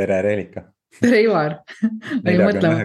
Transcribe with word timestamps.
tere, 0.00 0.22
Reelika. 0.26 0.64
tere, 1.00 1.22
Ivar. 1.26 1.60
jäin 2.26 2.42
mõtlema. 2.42 2.84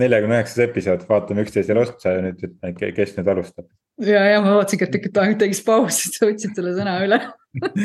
neljakümne 0.00 0.40
üheksas 0.40 0.64
episood, 0.66 1.06
vaatame 1.08 1.44
üksteisele 1.46 1.84
otsa 1.84 2.16
ja 2.16 2.24
nüüd, 2.24 2.42
et 2.66 2.84
kes 2.96 3.14
nüüd 3.18 3.30
alustab. 3.30 3.68
ja, 4.02 4.24
ja 4.32 4.40
ma 4.42 4.56
vaatasingi, 4.58 4.88
et 4.88 4.96
tükk 4.96 5.22
aega 5.22 5.38
teeks 5.44 5.62
pausi, 5.66 6.10
sa 6.14 6.28
võtsid 6.30 6.56
selle 6.58 6.74
sõna 6.78 6.96
üle 7.04 7.20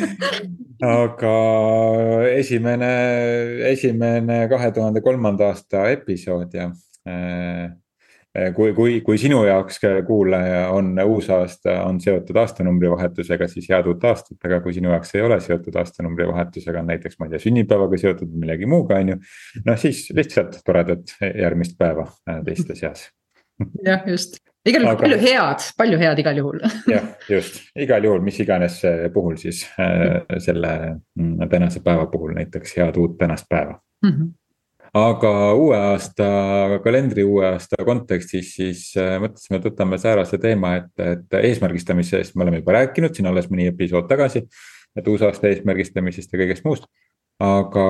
aga 1.03 1.35
esimene, 2.33 2.93
esimene 3.69 4.41
kahe 4.49 4.71
tuhande 4.73 5.03
kolmanda 5.05 5.51
aasta 5.51 5.85
episood 5.93 6.55
ja 6.57 6.71
äh, 7.05 7.69
kui, 8.55 8.73
kui, 8.73 8.99
kui 9.05 9.17
sinu 9.17 9.41
jaoks 9.47 9.79
kuulaja 10.07 10.67
on 10.75 10.91
uus 11.05 11.29
aasta, 11.33 11.79
on 11.85 11.99
seotud 12.01 12.37
aastanumbri 12.41 12.91
vahetusega, 12.91 13.47
siis 13.51 13.69
head 13.71 13.87
uut 13.89 14.03
aastat, 14.09 14.37
aga 14.45 14.59
kui 14.63 14.75
sinu 14.75 14.91
jaoks 14.93 15.15
ei 15.15 15.23
ole 15.25 15.39
seotud 15.43 15.79
aastanumbri 15.81 16.27
vahetusega, 16.29 16.83
näiteks 16.87 17.19
ma 17.19 17.27
ei 17.27 17.35
tea, 17.35 17.43
sünnipäevaga 17.45 18.01
seotud 18.01 18.29
või 18.31 18.45
millegi 18.45 18.69
muuga, 18.69 18.99
on 18.99 19.13
ju. 19.13 19.21
noh, 19.65 19.79
siis 19.81 20.05
lihtsalt 20.15 20.61
toredat 20.65 21.15
järgmist 21.29 21.77
päeva 21.79 22.07
äh, 22.29 22.43
teiste 22.45 22.77
seas. 22.79 23.09
jah, 23.85 24.05
just, 24.07 24.39
igal 24.67 24.85
juhul 24.85 24.95
aga... 24.95 25.03
palju 25.05 25.21
head, 25.23 25.69
palju 25.77 26.01
head 26.03 26.23
igal 26.25 26.43
juhul 26.43 26.65
jah, 26.95 27.07
just, 27.29 27.61
igal 27.75 28.09
juhul, 28.09 28.25
mis 28.25 28.39
iganes 28.43 28.81
puhul 29.13 29.39
siis 29.41 29.65
äh, 29.79 30.19
selle 30.37 30.75
mm, 31.19 31.47
tänase 31.51 31.83
päeva 31.85 32.07
puhul 32.11 32.35
näiteks 32.37 32.77
head 32.79 32.99
uut 33.01 33.17
tänast 33.19 33.49
päeva 33.49 33.79
mm. 34.05 34.11
-hmm 34.11 34.38
aga 34.97 35.31
uue 35.53 35.77
aasta, 35.77 36.27
kalendri 36.83 37.23
uue 37.27 37.45
aasta 37.45 37.83
kontekstis 37.85 38.53
siis 38.57 38.83
äh, 38.97 39.17
mõtlesime, 39.21 39.59
et 39.59 39.69
võtame 39.69 39.99
säärase 40.01 40.39
teema, 40.41 40.75
et, 40.81 40.91
et 40.97 41.39
eesmärgistamisest 41.43 42.35
me 42.35 42.45
oleme 42.45 42.63
juba 42.63 42.79
rääkinud 42.79 43.15
siin 43.15 43.29
alles 43.29 43.49
mõni 43.51 43.69
episood 43.69 44.09
tagasi. 44.09 44.47
et 44.97 45.07
uusaasta 45.07 45.47
eesmärgistamisest 45.47 46.31
ja 46.33 46.39
kõigest 46.41 46.63
muust, 46.65 46.87
aga, 47.39 47.83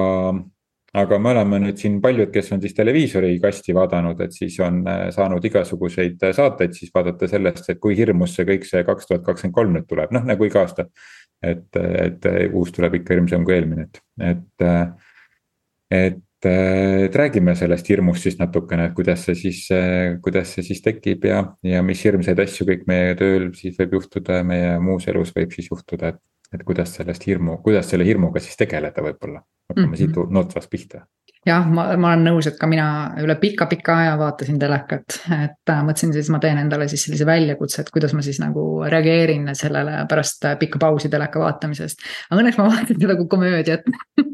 aga 1.00 1.20
me 1.20 1.30
oleme 1.32 1.62
nüüd 1.64 1.80
siin 1.80 2.02
paljud, 2.04 2.28
kes 2.34 2.52
on 2.52 2.62
siis 2.62 2.76
televiisori 2.76 3.32
kasti 3.40 3.74
vaadanud, 3.74 4.20
et 4.22 4.36
siis 4.36 4.60
on 4.60 4.84
äh, 4.88 5.08
saanud 5.16 5.46
igasuguseid 5.46 6.28
saateid 6.36 6.76
siis 6.76 6.92
vaadata 6.94 7.32
sellest, 7.32 7.70
et 7.72 7.80
kui 7.80 7.96
hirmus 7.98 8.36
see 8.36 8.46
kõik 8.50 8.68
see 8.68 8.84
kaks 8.84 9.08
tuhat 9.08 9.24
kakskümmend 9.24 9.56
kolm 9.56 9.76
nüüd 9.78 9.88
tuleb, 9.88 10.12
noh 10.12 10.28
nagu 10.28 10.46
iga 10.46 10.66
aasta. 10.68 10.90
et, 11.42 11.72
et 11.80 12.26
uus 12.52 12.74
tuleb 12.76 12.98
ikka 13.00 13.14
hirmsam 13.16 13.46
kui 13.48 13.56
eelmine, 13.56 13.86
et, 13.88 14.02
et, 14.20 14.66
et 15.96 16.26
et 16.48 17.16
räägime 17.16 17.56
sellest 17.60 17.90
hirmust 17.90 18.24
siis 18.24 18.40
natukene, 18.40 18.90
et 18.90 18.96
kuidas 18.96 19.26
see 19.28 19.36
siis, 19.36 19.62
kuidas 20.24 20.56
see 20.56 20.64
siis 20.70 20.82
tekib 20.86 21.26
ja, 21.28 21.44
ja 21.64 21.84
mis 21.84 22.04
hirmsaid 22.06 22.40
asju 22.40 22.68
kõik 22.70 22.88
meie 22.88 23.16
tööl 23.20 23.50
siis 23.58 23.78
võib 23.80 24.00
juhtuda 24.00 24.40
ja 24.40 24.48
meie 24.48 24.74
muus 24.84 25.08
elus 25.12 25.34
võib 25.36 25.52
siis 25.56 25.72
juhtuda, 25.72 26.14
et. 26.16 26.22
et 26.56 26.64
kuidas 26.66 26.96
sellest 26.96 27.28
hirmu, 27.28 27.60
kuidas 27.62 27.92
selle 27.92 28.08
hirmuga 28.08 28.42
siis 28.42 28.58
tegeleda 28.58 29.04
võib-olla, 29.06 29.44
hakkame 29.70 29.88
mm 29.88 29.94
-hmm. 29.94 29.98
siit 30.00 30.34
nootrast 30.34 30.70
pihta 30.70 31.06
jah, 31.48 31.68
ma, 31.72 31.86
ma 32.00 32.12
olen 32.12 32.26
nõus, 32.28 32.50
et 32.50 32.58
ka 32.60 32.68
mina 32.70 32.88
üle 33.24 33.36
pika-pika 33.40 33.96
aja 34.04 34.16
vaatasin 34.20 34.60
telekat, 34.60 35.20
et 35.36 35.72
äh, 35.72 35.82
mõtlesin 35.86 36.12
siis, 36.16 36.32
ma 36.34 36.42
teen 36.44 36.60
endale 36.62 36.90
siis 36.92 37.06
sellise 37.08 37.28
väljakutse, 37.30 37.84
et 37.84 37.92
kuidas 37.96 38.14
ma 38.18 38.24
siis 38.26 38.42
nagu 38.44 38.66
reageerin 38.92 39.48
sellele 39.58 40.04
pärast 40.12 40.50
äh, 40.50 40.58
pikka 40.60 40.82
pausi 40.82 41.12
teleka 41.12 41.42
vaatamisest. 41.44 42.04
aga 42.30 42.44
õnneks 42.44 42.60
ma 42.60 42.68
vaatasin 42.74 43.00
seda 43.06 43.16
kui 43.20 43.32
komöödiat 43.32 43.88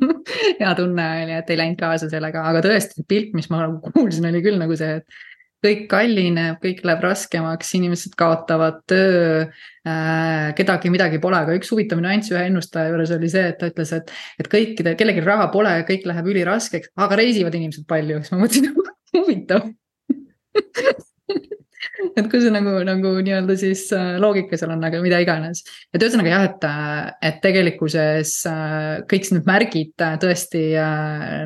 hea 0.61 0.73
tunne 0.80 1.08
oli, 1.23 1.38
et 1.38 1.53
ei 1.53 1.61
läinud 1.61 1.80
kaasa 1.80 2.09
sellega, 2.11 2.48
aga 2.50 2.66
tõesti 2.66 3.00
see 3.00 3.08
pilt, 3.08 3.38
mis 3.38 3.50
ma 3.53 3.66
nagu 3.66 3.94
kuulsin, 3.94 4.28
oli 4.31 4.42
küll 4.45 4.59
nagu 4.61 4.78
see, 4.80 5.00
et 5.02 5.23
kõik 5.66 5.85
kallineb, 5.91 6.59
kõik 6.63 6.83
läheb 6.88 7.03
raskemaks, 7.05 7.73
inimesed 7.80 8.16
kaotavad 8.19 8.81
töö 8.89 9.45
äh,. 9.88 10.53
kedagi 10.58 10.91
midagi 10.94 11.19
pole, 11.23 11.41
aga 11.41 11.58
üks 11.58 11.71
huvitav 11.73 12.02
nüanss 12.03 12.33
ühe 12.33 12.45
ennustaja 12.49 12.94
juures 12.94 13.13
oli 13.17 13.31
see, 13.33 13.49
et 13.52 13.59
ta 13.61 13.71
ütles, 13.71 13.93
et, 13.97 14.13
et 14.41 14.52
kõikide, 14.52 14.95
kellelgi 14.99 15.25
raha 15.25 15.49
pole, 15.54 15.73
kõik 15.89 16.08
läheb 16.09 16.31
üliraskeks, 16.36 16.93
aga 17.08 17.20
reisivad 17.21 17.58
inimesed 17.58 17.87
palju, 17.89 18.20
siis 18.21 18.36
ma 18.36 18.43
mõtlesin, 18.45 18.71
huvitav 19.15 19.70
et 22.18 22.28
kui 22.32 22.42
see 22.44 22.52
nagu, 22.54 22.76
nagu 22.88 23.14
nii-öelda 23.26 23.56
siis 23.60 23.88
äh, 23.96 24.16
loogika 24.22 24.60
seal 24.60 24.73
on, 24.76 24.84
aga 24.88 25.02
mida 25.04 25.20
iganes. 25.23 25.64
et 25.94 26.04
ühesõnaga 26.04 26.32
jah, 26.32 26.46
et, 26.50 26.68
äh, 26.70 27.00
et 27.30 27.42
tegelikkuses 27.44 28.36
äh, 28.52 28.86
kõik 29.12 29.32
need 29.36 29.50
märgid 29.50 30.06
tõesti 30.22 30.64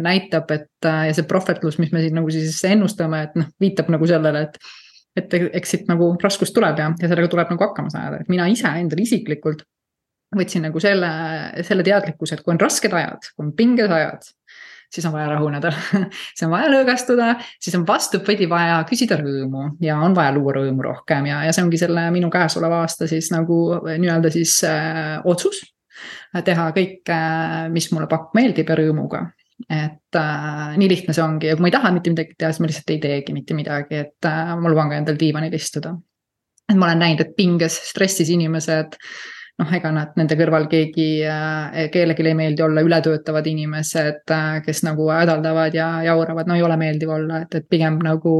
näitab, 0.03 0.51
et 0.55 0.89
ja 0.89 1.15
see 1.15 1.27
prohvetlus, 1.29 1.79
mis 1.81 1.91
me 1.95 2.03
siin 2.03 2.15
nagu 2.17 2.29
siis 2.33 2.59
ennustame, 2.67 3.23
et 3.27 3.35
noh, 3.39 3.49
viitab 3.61 3.91
nagu 3.93 4.07
sellele, 4.09 4.47
et. 4.47 4.61
et 5.19 5.33
eks 5.59 5.73
siit 5.73 5.89
nagu 5.89 6.13
raskus 6.21 6.53
tuleb 6.55 6.79
ja, 6.79 6.91
ja 7.01 7.09
sellega 7.09 7.27
tuleb 7.31 7.49
nagu 7.51 7.65
hakkama 7.65 7.91
saada, 7.91 8.21
et 8.21 8.31
mina 8.31 8.47
ise 8.47 8.69
endale 8.79 9.03
isiklikult 9.03 9.65
võtsin 10.37 10.61
nagu 10.67 10.79
selle, 10.81 11.09
selle 11.65 11.83
teadlikkuse, 11.83 12.37
et 12.37 12.45
kui 12.45 12.53
on 12.53 12.61
rasked 12.61 12.93
ajad, 12.93 13.31
kui 13.33 13.47
on 13.47 13.55
pinged 13.57 13.91
ajad 13.91 14.29
siis 14.93 15.05
on 15.05 15.13
vaja 15.13 15.29
rahuneda 15.29 15.71
siis 16.35 16.45
on 16.45 16.53
vaja 16.53 16.69
lõõgastuda, 16.73 17.33
siis 17.61 17.75
on 17.77 17.85
vastupidi 17.87 18.49
vaja 18.49 18.81
küsida 18.89 19.19
rõõmu 19.19 19.73
ja 19.83 19.99
on 20.03 20.15
vaja 20.17 20.33
luua 20.35 20.59
rõõmu 20.59 20.85
rohkem 20.85 21.29
ja, 21.29 21.43
ja 21.47 21.55
see 21.55 21.65
ongi 21.65 21.81
selle 21.81 22.07
minu 22.15 22.31
käesoleva 22.33 22.83
aasta 22.83 23.07
siis 23.09 23.31
nagu 23.33 23.59
nii-öelda 23.89 24.33
siis 24.33 24.59
äh, 24.67 25.19
otsus. 25.23 25.61
teha 26.45 26.69
kõike, 26.71 27.15
mis 27.73 27.91
mulle 27.91 28.07
pakk 28.07 28.35
meeldib 28.37 28.69
ja 28.69 28.75
rõõmuga 28.79 29.25
et 29.69 30.15
äh, 30.15 30.77
nii 30.79 30.87
lihtne 30.89 31.13
see 31.13 31.23
ongi 31.23 31.49
ja 31.49 31.55
kui 31.55 31.65
ma 31.65 31.67
ei 31.67 31.75
taha 31.75 31.91
mitte 31.91 32.13
midagi 32.13 32.37
teha, 32.37 32.51
siis 32.53 32.63
ma 32.63 32.69
lihtsalt 32.69 32.93
ei 32.93 33.01
teegi 33.03 33.33
mitte 33.35 33.57
midagi, 33.57 34.05
et 34.05 34.27
äh, 34.29 34.53
ma 34.55 34.71
luban 34.71 34.91
ka 34.91 35.01
endal 35.01 35.17
diivanil 35.19 35.53
istuda. 35.53 35.97
et 36.69 36.77
ma 36.77 36.87
olen 36.87 37.03
näinud, 37.03 37.25
et 37.25 37.35
pinges, 37.35 37.75
stressis 37.89 38.29
inimesed 38.31 38.95
äh, 38.95 39.11
noh, 39.59 39.73
ega 39.75 39.91
nad, 39.93 40.13
nende 40.19 40.37
kõrval 40.39 40.67
keegi, 40.71 41.07
äh, 41.27 41.89
kellelegi 41.93 42.25
ei 42.27 42.37
meeldi 42.37 42.63
olla 42.65 42.83
ületöötavad 42.85 43.47
inimesed, 43.49 44.23
äh, 44.31 44.59
kes 44.65 44.81
nagu 44.87 45.09
hädaldavad 45.11 45.75
ja 45.75 45.89
jauravad, 46.07 46.49
no 46.49 46.57
ei 46.57 46.63
ole 46.65 46.77
meeldiv 46.79 47.13
olla, 47.15 47.43
et, 47.43 47.59
et 47.59 47.67
pigem 47.69 47.99
nagu 48.05 48.35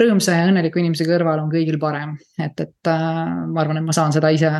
rõõmsa 0.00 0.38
ja 0.38 0.50
õnneliku 0.50 0.82
inimese 0.82 1.06
kõrval 1.08 1.44
on 1.44 1.52
kõigil 1.52 1.78
parem. 1.82 2.16
et, 2.38 2.60
et 2.60 2.90
äh, 2.90 3.24
ma 3.46 3.62
arvan, 3.62 3.80
et 3.80 3.86
ma 3.86 3.96
saan 3.96 4.14
seda 4.14 4.30
ise 4.34 4.50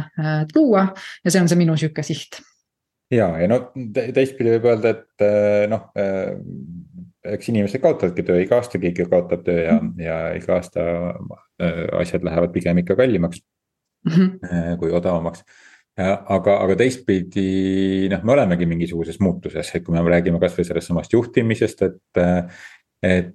luua 0.54 0.86
ja 1.24 1.30
see 1.30 1.42
on 1.42 1.50
see 1.50 1.60
minu 1.60 1.76
sihuke 1.80 2.04
siht. 2.06 2.40
ja, 3.12 3.28
ja 3.40 3.50
no 3.50 3.60
teistpidi 3.74 4.54
võib 4.56 4.70
öelda, 4.70 4.94
et 4.94 5.70
noh 5.70 5.90
eks 7.24 7.48
inimesed 7.48 7.80
kaotavadki 7.80 8.22
töö, 8.26 8.40
iga 8.44 8.58
aasta 8.60 8.78
keegi 8.80 9.06
kaotab 9.08 9.44
töö 9.46 9.62
ja 9.64 9.76
mm, 9.78 9.90
-hmm. 9.90 10.02
ja 10.04 10.16
iga 10.36 10.58
aasta 10.58 10.82
asjad 12.00 12.24
lähevad 12.26 12.52
pigem 12.52 12.78
ikka 12.82 12.96
kallimaks 12.96 13.40
mm 14.04 14.12
-hmm. 14.12 14.76
kui 14.78 14.92
odavamaks 14.92 15.44
aga, 15.96 16.58
aga 16.58 16.76
teistpidi 16.80 18.08
noh, 18.10 18.24
me 18.26 18.34
olemegi 18.34 18.66
mingisuguses 18.70 19.20
muutuses, 19.22 19.70
et 19.74 19.86
kui 19.86 19.94
me 19.94 20.02
räägime 20.08 20.42
kasvõi 20.42 20.66
sellest 20.66 20.92
samast 20.92 21.16
juhtimisest, 21.16 21.88
et. 21.88 22.22
et 23.04 23.34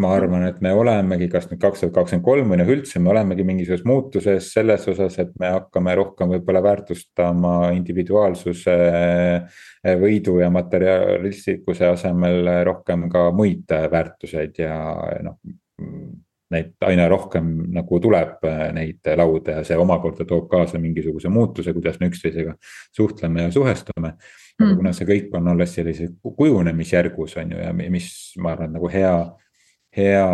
ma 0.00 0.14
arvan, 0.16 0.46
et 0.46 0.60
me 0.64 0.70
olemegi, 0.72 1.26
kas 1.28 1.48
nüüd 1.50 1.58
kaks 1.60 1.82
tuhat 1.82 1.92
kakskümmend 1.92 2.24
kolm 2.24 2.52
või 2.52 2.60
noh, 2.60 2.68
üldse 2.72 3.02
me 3.02 3.10
olemegi 3.12 3.44
mingisuguses 3.44 3.84
muutuses 3.84 4.46
selles 4.54 4.86
osas, 4.88 5.18
et 5.20 5.34
me 5.42 5.50
hakkame 5.52 5.92
rohkem 5.98 6.30
võib-olla 6.32 6.62
väärtustama 6.64 7.54
individuaalsuse. 7.76 8.76
võidu 10.00 10.38
ja 10.40 10.48
materialistlikkuse 10.54 11.90
asemel 11.90 12.48
rohkem 12.64 13.10
ka 13.12 13.28
muid 13.36 13.76
väärtuseid 13.92 14.62
ja 14.62 14.78
noh 15.26 15.36
neid 16.50 16.72
aina 16.86 17.06
rohkem 17.10 17.50
nagu 17.74 18.00
tuleb 18.02 18.46
äh, 18.46 18.62
neid 18.74 19.10
lauda 19.16 19.60
ja 19.60 19.66
see 19.66 19.78
omakorda 19.78 20.26
toob 20.28 20.48
kaasa 20.50 20.80
mingisuguse 20.82 21.30
muutuse, 21.32 21.74
kuidas 21.76 22.00
me 22.00 22.10
üksteisega 22.10 22.56
suhtleme 22.96 23.46
ja 23.46 23.52
suhestume. 23.54 24.14
aga 24.60 24.66
mm. 24.66 24.78
kuna 24.80 24.92
see 24.96 25.06
kõik 25.08 25.36
on 25.38 25.52
alles 25.54 25.74
sellises 25.76 26.10
kujunemisjärgus 26.22 27.36
on 27.40 27.54
ju 27.54 27.62
ja 27.62 27.70
mis 27.76 28.10
ma 28.38 28.52
arvan, 28.52 28.74
nagu 28.74 28.90
hea, 28.92 29.12
hea 29.96 30.24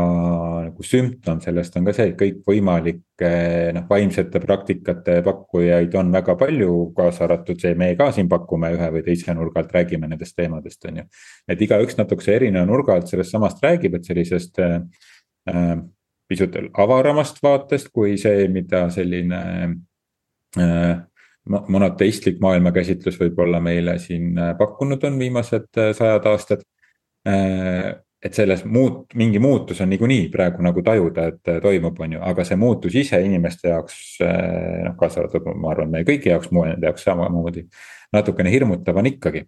nagu 0.67 0.85
sümptom 0.85 1.43
sellest 1.45 1.77
on 1.77 1.87
ka 1.87 1.95
see, 1.97 2.09
et 2.11 2.17
kõikvõimalikke 2.21 3.31
noh, 3.77 3.85
vaimsete 3.91 4.41
praktikate 4.43 5.19
pakkujaid 5.27 5.95
on 6.01 6.11
väga 6.17 6.37
palju, 6.41 6.73
kaasa 6.97 7.27
arvatud 7.29 7.61
see, 7.61 7.75
meie 7.79 7.97
ka 7.99 8.09
siin 8.17 8.29
pakume 8.33 8.73
ühe 8.77 8.89
või 8.97 9.05
teise 9.07 9.37
nurga 9.37 9.63
alt, 9.63 9.77
räägime 9.77 10.09
nendest 10.09 10.37
teemadest, 10.37 10.81
on 10.89 11.03
ju. 11.03 11.07
et 11.49 11.69
igaüks 11.69 12.01
natukese 12.01 12.39
erineva 12.41 12.65
nurga 12.69 12.97
alt 12.97 13.13
sellest 13.13 13.37
samast 13.37 13.63
räägib, 13.65 14.01
et 14.01 14.09
sellisest 14.09 14.65
äh, 14.65 14.81
pisut 16.29 16.57
avaramast 16.79 17.43
vaatest 17.43 17.93
kui 17.95 18.17
see, 18.21 18.47
mida 18.53 18.87
selline 18.95 19.43
äh, 20.59 20.97
monoteistlik 21.47 22.41
maailmakäsitlus 22.43 23.19
võib-olla 23.21 23.61
meile 23.63 23.99
siin 24.03 24.33
äh, 24.39 24.55
pakkunud 24.59 25.05
on 25.07 25.19
viimased 25.19 25.71
äh, 25.79 25.93
sajad 25.97 26.33
aastad 26.33 26.67
et 27.27 28.37
selles 28.39 28.61
muut-, 28.63 29.15
mingi 29.19 29.41
muutus 29.43 29.81
on 29.83 29.89
niikuinii 29.91 30.29
praegu 30.31 30.63
nagu 30.63 30.83
tajuda, 30.87 31.25
et 31.33 31.51
toimub, 31.63 31.99
on 32.01 32.13
ju, 32.15 32.21
aga 32.23 32.45
see 32.47 32.59
muutus 32.61 32.95
ise 32.95 33.19
inimeste 33.19 33.73
jaoks 33.73 33.97
noh, 34.23 34.95
kaasa 35.01 35.25
arvatud, 35.25 35.49
ma 35.59 35.73
arvan, 35.73 35.91
meie 35.91 36.07
kõigi 36.07 36.31
jaoks, 36.31 36.53
mu 36.55 36.63
enda 36.69 36.87
jaoks 36.87 37.03
samamoodi. 37.09 37.65
natukene 38.15 38.53
hirmutav 38.55 39.03
on 39.03 39.11
ikkagi 39.11 39.43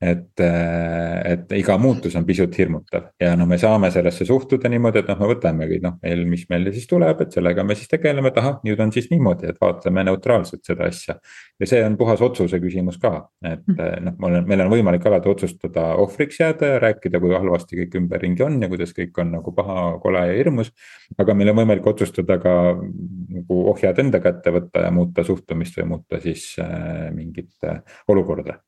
et, 0.00 0.40
et 0.40 1.52
iga 1.56 1.78
muutus 1.80 2.16
on 2.18 2.24
pisut 2.28 2.52
hirmutav 2.58 3.06
ja 3.20 3.30
noh, 3.38 3.48
me 3.48 3.56
saame 3.60 3.88
sellesse 3.94 4.26
suhtuda 4.28 4.68
niimoodi, 4.68 5.00
et 5.00 5.08
noh, 5.08 5.16
me 5.22 5.28
võtamegi 5.30 5.78
noh, 5.80 5.94
meil, 6.04 6.24
mis 6.28 6.44
meile 6.50 6.72
siis 6.74 6.84
tuleb, 6.90 7.22
et 7.24 7.32
sellega 7.32 7.64
me 7.64 7.76
siis 7.78 7.88
tegeleme, 7.88 8.28
et 8.28 8.40
ahah, 8.42 8.58
nüüd 8.66 8.80
on 8.82 8.92
siis 8.92 9.08
niimoodi, 9.12 9.48
et 9.52 9.60
vaatleme 9.62 10.04
neutraalselt 10.10 10.68
seda 10.68 10.90
asja. 10.90 11.16
ja 11.60 11.70
see 11.70 11.80
on 11.86 11.96
puhas 11.96 12.20
otsuse 12.20 12.60
küsimus 12.60 13.00
ka, 13.00 13.14
et 13.40 13.64
mm. 13.64 14.04
noh, 14.04 14.18
mul 14.20 14.38
on, 14.42 14.50
meil 14.52 14.66
on 14.66 14.72
võimalik 14.74 15.08
alati 15.08 15.32
otsustada 15.32 15.88
ohvriks 16.02 16.42
jääda 16.42 16.74
ja 16.74 16.84
rääkida, 16.84 17.20
kui 17.22 17.32
halvasti 17.32 17.80
kõik 17.80 17.98
ümberringi 18.02 18.44
on 18.44 18.60
ja 18.60 18.68
kuidas 18.72 18.92
kõik 18.96 19.16
on 19.24 19.32
nagu 19.38 19.56
paha, 19.56 19.88
kole 20.04 20.26
ja 20.28 20.36
hirmus. 20.36 20.74
aga 21.16 21.34
meil 21.34 21.54
on 21.54 21.60
võimalik 21.62 21.88
otsustada 21.88 22.36
ka 22.42 22.54
nagu 22.76 23.64
ohjad 23.72 24.04
enda 24.04 24.20
kätte 24.20 24.52
võtta 24.52 24.84
ja 24.84 24.92
muuta 24.92 25.24
suhtumist 25.24 25.80
või 25.80 25.92
muuta 25.96 26.20
siis 26.20 26.52
äh, 26.60 27.08
mingit 27.16 27.52
äh, 27.64 27.80
olukorda 28.12 28.60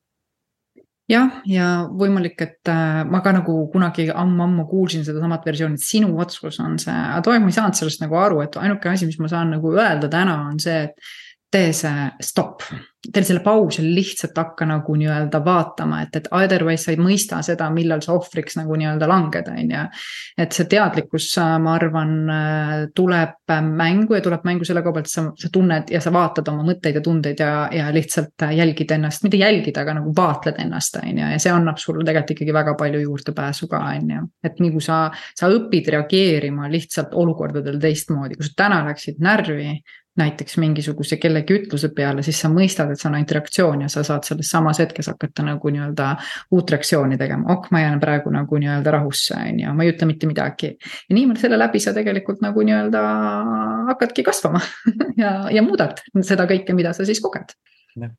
jah, 1.09 1.39
ja 1.49 1.69
võimalik, 2.01 2.37
et 2.45 2.71
äh, 2.73 3.01
ma 3.09 3.23
ka 3.25 3.33
nagu 3.37 3.55
kunagi 3.73 4.09
ammu-ammu 4.13 4.67
kuulsin 4.71 5.07
sedasamat 5.07 5.47
versiooni, 5.49 5.79
et 5.79 5.87
sinu 5.87 6.13
otsus 6.21 6.61
on 6.65 6.77
see, 6.83 6.93
aga 6.95 7.23
too 7.25 7.35
aeg 7.35 7.45
ma 7.45 7.53
ei 7.53 7.57
saanud 7.57 7.79
sellest 7.79 8.05
nagu 8.05 8.19
aru, 8.21 8.43
et 8.45 8.59
ainuke 8.61 8.93
asi, 8.93 9.09
mis 9.09 9.19
ma 9.23 9.31
saan 9.33 9.55
nagu 9.57 9.73
öelda 9.77 10.11
täna 10.13 10.41
on 10.51 10.61
see, 10.63 10.85
et 10.89 11.11
tee 11.53 11.73
see 11.77 12.09
stopp. 12.25 12.67
Tee 12.99 13.23
selle 13.23 13.41
pausi, 13.45 13.83
lihtsalt 13.95 14.37
hakka 14.37 14.67
nagu 14.67 14.95
nii-öelda 14.99 15.39
vaatama, 15.45 16.01
et, 16.03 16.17
et 16.19 16.27
otherwise 16.35 16.83
sa 16.83 16.91
ei 16.91 16.99
mõista 16.99 17.39
seda, 17.47 17.69
millal 17.71 18.01
sa 18.03 18.17
ohvriks 18.17 18.57
nagu 18.59 18.75
nii-öelda 18.75 19.07
langed, 19.09 19.51
on 19.53 19.71
ju. 19.71 19.83
et 20.43 20.57
see 20.57 20.67
teadlikkus, 20.73 21.29
ma 21.63 21.77
arvan, 21.79 22.15
tuleb 22.99 23.55
mängu 23.79 24.19
ja 24.19 24.23
tuleb 24.25 24.43
mängu 24.49 24.67
selle 24.67 24.83
koha 24.83 24.97
pealt, 24.97 25.11
sa, 25.13 25.25
sa 25.39 25.51
tunned 25.55 25.93
ja 25.95 26.01
sa 26.03 26.13
vaatad 26.15 26.51
oma 26.51 26.67
mõtteid 26.67 26.99
ja 26.99 27.05
tundeid 27.05 27.43
ja, 27.45 27.53
ja 27.73 27.93
lihtsalt 27.95 28.49
jälgid 28.59 28.97
ennast, 28.99 29.23
mitte 29.23 29.39
jälgida, 29.39 29.87
aga 29.87 30.01
nagu 30.01 30.13
vaatled 30.17 30.59
ennast, 30.65 30.99
on 30.99 31.23
ju, 31.23 31.31
ja 31.37 31.39
see 31.39 31.55
annab 31.55 31.79
sulle 31.79 32.03
tegelikult 32.03 32.35
ikkagi 32.35 32.57
väga 32.57 32.75
palju 32.83 33.05
juurdepääsu 33.05 33.71
ka, 33.71 33.85
on 33.95 34.11
ju. 34.17 34.25
et 34.43 34.59
nii 34.59 34.75
kui 34.75 34.83
sa, 34.83 35.05
sa 35.39 35.53
õpid 35.55 35.95
reageerima 35.95 36.67
lihtsalt 36.73 37.15
olukordadel 37.15 37.79
teistmoodi, 37.83 38.35
kui 38.35 38.51
sa 38.51 38.59
täna 38.67 38.83
läksid 38.91 39.23
närvi 39.23 39.79
näiteks 40.19 40.59
mingisuguse 40.59 41.19
kellegi 41.21 41.57
ütluse 41.61 41.91
peale, 41.95 42.23
siis 42.27 42.41
sa 42.43 42.51
mõistad, 42.53 42.88
et 42.93 43.01
see 43.01 43.09
on 43.11 43.17
ainult 43.19 43.35
reaktsioon 43.37 43.85
ja 43.85 43.91
sa 43.93 44.05
saad 44.07 44.27
selles 44.29 44.51
samas 44.51 44.81
hetkes 44.83 45.11
hakata 45.13 45.47
nagu 45.47 45.73
nii-öelda 45.75 46.09
uut 46.57 46.75
reaktsiooni 46.75 47.19
tegema, 47.21 47.53
ok, 47.55 47.71
ma 47.75 47.83
jään 47.85 48.01
praegu 48.01 48.33
nagu 48.35 48.61
nii-öelda 48.63 48.95
rahusse, 48.99 49.37
on 49.39 49.63
ju, 49.65 49.75
ma 49.75 49.87
ei 49.87 49.95
ütle 49.95 50.11
mitte 50.11 50.31
midagi. 50.31 50.75
ja 51.09 51.15
niimoodi 51.15 51.45
selle 51.45 51.59
läbi 51.59 51.81
sa 51.81 51.95
tegelikult 51.97 52.43
nagu 52.45 52.67
nii-öelda 52.71 53.03
hakkadki 53.93 54.27
kasvama 54.27 54.61
ja, 55.23 55.41
ja 55.53 55.65
muudad 55.65 56.03
seda 56.21 56.49
kõike, 56.51 56.77
mida 56.77 56.93
sa 56.97 57.07
siis 57.09 57.23
koged 57.25 57.57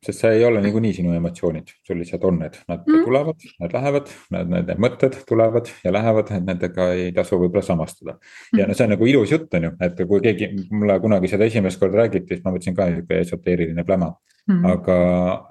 sest 0.06 0.24
see 0.24 0.32
ei 0.38 0.44
ole 0.44 0.62
niikuinii 0.64 0.92
sinu 0.96 1.14
emotsioonid, 1.16 1.72
sul 1.86 2.00
lihtsalt 2.00 2.24
on 2.28 2.40
need, 2.42 2.56
nad 2.70 2.82
mm. 2.86 3.04
tulevad, 3.06 3.46
nad 3.62 3.76
lähevad, 3.76 4.14
need, 4.36 4.52
need 4.54 4.82
mõtted 4.86 5.20
tulevad 5.28 5.70
ja 5.84 5.92
lähevad, 5.94 6.32
et 6.36 6.46
nendega 6.46 6.88
ei 6.96 7.12
tasu 7.16 7.38
võib-olla 7.40 7.64
samastuda. 7.66 8.16
ja 8.58 8.68
no 8.68 8.76
see 8.76 8.86
on 8.86 8.94
nagu 8.96 9.10
ilus 9.10 9.34
jutt, 9.34 9.52
on 9.58 9.68
ju, 9.68 9.74
et 9.86 10.02
kui 10.10 10.24
keegi 10.24 10.50
mulle 10.70 10.98
kunagi 11.02 11.30
seda 11.32 11.48
esimest 11.50 11.80
korda 11.80 12.04
räägiti, 12.04 12.34
siis 12.34 12.44
ma 12.44 12.54
mõtlesin 12.54 12.76
ka 12.76 12.90
nihuke 12.90 13.22
esoteeriline 13.24 13.84
pläma 13.86 14.12
mm.. 14.48 14.66
aga, 14.74 14.98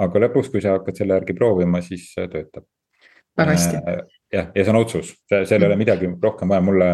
aga 0.08 0.26
lõpuks, 0.26 0.52
kui 0.54 0.64
sa 0.64 0.78
hakkad 0.78 1.00
selle 1.00 1.18
järgi 1.20 1.36
proovima, 1.38 1.82
siis 1.86 2.12
töötab. 2.18 2.68
Väga 3.40 3.58
hästi 3.58 3.82
äh, 3.82 4.02
jah, 4.34 4.50
ja 4.54 4.64
see 4.64 4.72
on 4.72 4.78
otsus, 4.78 5.10
seal 5.30 5.64
ei 5.64 5.68
ole 5.68 5.76
midagi 5.80 6.08
rohkem 6.22 6.52
vaja, 6.52 6.62
mulle 6.64 6.88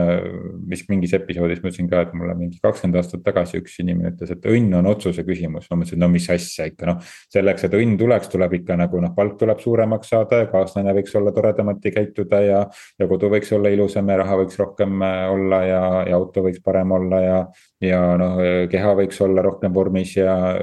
vist 0.72 0.88
mingis 0.92 1.14
episoodis 1.18 1.60
ma 1.60 1.70
ütlesin 1.70 1.90
ka, 1.92 2.06
et 2.06 2.14
mulle 2.16 2.36
mingi 2.40 2.62
kakskümmend 2.64 3.00
aastat 3.02 3.26
tagasi 3.26 3.60
üks 3.60 3.76
inimene 3.84 4.14
ütles, 4.14 4.32
et 4.32 4.48
õnn 4.52 4.78
on 4.80 4.88
otsuse 4.88 5.26
küsimus. 5.28 5.68
ma 5.70 5.80
mõtlesin, 5.82 6.00
no 6.00 6.10
mis 6.12 6.28
asja 6.32 6.70
ikka 6.72 6.88
noh, 6.88 7.02
selleks, 7.34 7.68
et 7.68 7.76
õnn 7.76 7.98
tuleks, 8.00 8.30
tuleb 8.32 8.56
ikka 8.62 8.78
nagu 8.80 9.02
noh, 9.04 9.12
palk 9.18 9.36
tuleb 9.42 9.60
suuremaks 9.64 10.14
saada 10.16 10.44
ja 10.44 10.50
kaaslane 10.52 10.96
võiks 10.96 11.18
olla 11.20 11.36
toredamati 11.36 11.92
käituda 11.98 12.42
ja. 12.46 12.62
ja 13.00 13.10
kodu 13.12 13.32
võiks 13.34 13.52
olla 13.56 13.74
ilusam 13.74 14.14
ja 14.14 14.20
raha 14.24 14.40
võiks 14.44 14.62
rohkem 14.62 15.04
äh, 15.04 15.20
olla 15.36 15.62
ja, 15.68 15.84
ja 16.12 16.16
auto 16.22 16.46
võiks 16.48 16.64
parem 16.64 16.96
olla 16.96 17.22
ja. 17.26 17.44
ja 17.84 18.02
noh, 18.22 18.40
keha 18.72 18.96
võiks 19.02 19.20
olla 19.28 19.44
rohkem 19.44 19.76
vormis 19.76 20.16
ja 20.16 20.56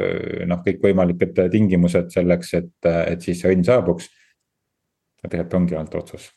noh, 0.49 0.64
kõikvõimalikud 0.64 1.44
tingimused 1.52 2.08
selleks, 2.17 2.56
et, 2.62 2.75
et 2.88 3.20
siis 3.20 3.44
see 3.44 3.52
õnn 3.52 3.69
saabuks. 3.69 4.08
Tegelikult 5.28 5.60
ongi 5.60 5.76
ainult 5.76 5.94
otsus 5.94 6.30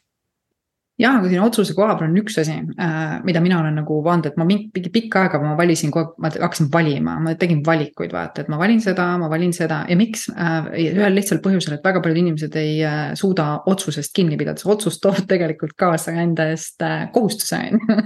jah, 0.99 1.17
aga 1.19 1.29
siin 1.29 1.43
otsuse 1.43 1.75
koha 1.75 1.97
peal 1.99 2.09
on 2.09 2.19
üks 2.21 2.37
asi 2.39 2.55
äh,, 2.55 3.17
mida 3.27 3.41
mina 3.43 3.59
olen 3.59 3.75
nagu 3.81 3.97
vaadanud, 4.05 4.29
et 4.31 4.37
ma 4.39 4.47
mingi 4.47 4.91
pikka 4.93 5.25
aega 5.25 5.41
ma 5.43 5.55
valisin 5.59 5.91
kogu 5.91 6.13
aeg, 6.15 6.37
ma 6.39 6.45
hakkasin 6.47 6.69
valima, 6.71 7.17
ma 7.23 7.33
tegin 7.39 7.61
valikuid, 7.65 8.13
vaata, 8.15 8.45
et 8.45 8.51
ma 8.51 8.59
valin 8.61 8.79
seda, 8.83 9.07
ma 9.19 9.29
valin 9.31 9.51
seda 9.55 9.81
ja 9.89 9.97
miks 9.99 10.27
äh,. 10.31 10.69
ühel 10.85 11.17
lihtsal 11.17 11.41
põhjusel, 11.43 11.77
et 11.77 11.85
väga 11.85 12.01
paljud 12.03 12.21
inimesed 12.21 12.55
ei 12.61 12.77
äh, 12.87 13.01
suuda 13.19 13.47
otsusest 13.71 14.13
kinni 14.15 14.39
pidada, 14.39 14.61
see 14.61 14.71
otsus 14.71 14.99
toob 15.03 15.19
tegelikult 15.31 15.75
kaasa 15.79 16.15
enda 16.23 16.47
eest 16.53 16.83
kohustuse 17.15 17.59
on 17.59 17.75
ju. 17.75 18.01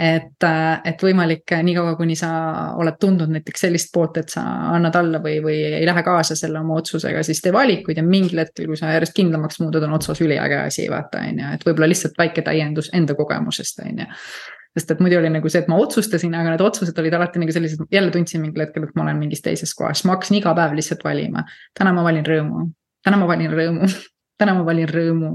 Et 0.00 0.44
et 0.84 1.02
võimalik 1.04 1.52
niikaua, 1.64 1.92
kuni 1.98 2.16
sa 2.18 2.30
oled 2.80 2.96
tundnud 3.00 3.30
näiteks 3.30 3.64
sellist 3.66 3.90
poolt, 3.94 4.16
et 4.22 4.32
sa 4.32 4.42
annad 4.74 4.96
alla 4.98 5.20
või, 5.22 5.36
või 5.44 5.58
ei 5.80 5.86
lähe 5.86 6.02
kaasa 6.06 6.34
selle 6.38 6.60
oma 6.60 6.78
otsusega, 6.80 7.22
siis 7.26 7.42
tee 7.44 7.52
valikuid 7.54 8.00
ja 8.00 8.04
mingil 8.06 8.40
hetkel, 8.42 8.66
kui 8.70 8.78
sa 8.78 8.92
järjest 8.94 9.14
kindlamaks 9.16 9.60
muutud, 9.62 9.84
on 9.86 9.94
otsus 9.98 10.22
üliäge 10.24 10.58
asi, 10.64 10.88
vaata 10.90 11.22
on 11.26 11.42
ju, 11.42 11.52
et 11.54 11.66
võib-olla 11.66 11.90
lihtsalt 11.90 11.99
väike 12.18 12.44
täiendus 12.46 12.90
enda 12.96 13.14
kogemusest, 13.18 13.84
on 13.84 14.02
ju 14.04 14.08
sest 14.78 14.92
et 14.94 15.00
muidu 15.02 15.16
oli 15.18 15.30
nagu 15.34 15.50
see, 15.50 15.64
et 15.64 15.68
ma 15.70 15.74
otsustasin, 15.82 16.34
aga 16.38 16.52
need 16.52 16.62
otsused 16.62 16.98
olid 17.02 17.14
alati 17.16 17.40
nagu 17.42 17.50
sellised, 17.50 17.80
jälle 17.90 18.12
tundsin 18.14 18.38
mingil 18.44 18.62
hetkel, 18.62 18.84
et 18.86 18.92
ma 18.94 19.02
olen 19.02 19.18
mingis 19.18 19.42
teises 19.42 19.72
kohas, 19.74 20.04
ma 20.06 20.14
hakkasin 20.14 20.38
iga 20.38 20.52
päev 20.54 20.76
lihtsalt 20.78 21.02
valima. 21.02 21.42
täna 21.74 21.90
ma 21.96 22.04
valin 22.06 22.22
rõõmu, 22.26 22.68
täna 23.02 23.18
ma 23.18 23.26
valin 23.26 23.50
rõõmu 23.50 23.90
täna 24.40 24.54
ma 24.54 24.64
valin 24.64 24.88
rõõmu. 24.88 25.32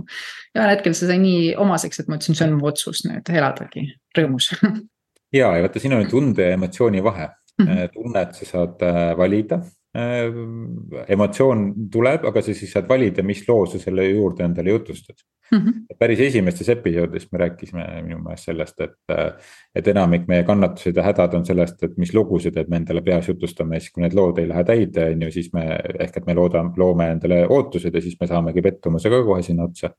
ja 0.56 0.62
ühel 0.62 0.72
hetkel 0.78 0.96
see 0.96 1.12
sai 1.12 1.20
nii 1.20 1.54
omaseks, 1.62 2.00
et 2.00 2.08
ma 2.08 2.16
ütlesin, 2.16 2.40
see 2.40 2.48
on 2.48 2.56
mu 2.62 2.72
otsus 2.72 3.04
nüüd 3.10 3.34
eladagi 3.36 3.90
rõõmus 4.18 4.54
ja, 5.40 5.52
ja 5.52 5.66
vaata, 5.68 5.84
siin 5.84 6.00
on 6.00 6.08
tunde 6.08 6.48
ja 6.48 6.56
emotsiooni 6.56 7.04
vahe 7.04 7.28
mm. 7.28 7.68
-hmm. 7.68 7.92
tunnet 7.92 8.40
sa 8.40 8.52
saad 8.54 8.88
äh, 8.88 9.18
valida 9.20 9.60
Äh, 9.96 10.28
emotsioon 11.08 11.70
tuleb, 11.92 12.26
aga 12.28 12.42
sa 12.44 12.52
siis 12.52 12.74
saad 12.76 12.88
valida, 12.90 13.24
mis 13.24 13.46
loo 13.48 13.62
sa 13.70 13.80
selle 13.80 14.04
juurde 14.10 14.44
endale 14.44 14.74
jutustad 14.74 15.22
mm. 15.52 15.58
-hmm. 15.58 15.98
päris 16.00 16.20
esimestes 16.20 16.70
episoodides 16.70 17.32
me 17.32 17.40
rääkisime 17.40 17.86
minu 18.02 18.20
meelest 18.24 18.50
sellest, 18.50 18.82
et, 18.82 19.16
et 19.76 19.88
enamik 19.88 20.28
meie 20.28 20.44
kannatused 20.44 20.96
ja 20.96 21.04
hädad 21.04 21.34
on 21.34 21.46
sellest, 21.46 21.84
et 21.84 21.98
mis 21.98 22.14
lugusid, 22.14 22.58
et 22.58 22.70
me 22.70 22.82
endale 22.82 23.02
peas 23.02 23.28
jutustame 23.28 23.76
ja 23.76 23.80
siis, 23.80 23.92
kui 23.92 24.04
need 24.04 24.14
lood 24.14 24.38
ei 24.38 24.50
lähe 24.50 24.64
täide, 24.64 25.10
on 25.14 25.22
ju, 25.22 25.32
siis 25.32 25.54
me 25.54 25.66
ehk 26.00 26.18
et 26.18 26.26
me 26.26 26.34
loodame, 26.34 26.74
loome 26.78 27.10
endale 27.12 27.46
ootused 27.48 27.96
ja 27.96 28.02
siis 28.02 28.18
me 28.22 28.28
saamegi 28.28 28.62
pettumuse 28.62 29.10
ka 29.10 29.24
kohe 29.24 29.42
sinna 29.42 29.64
otsa 29.64 29.90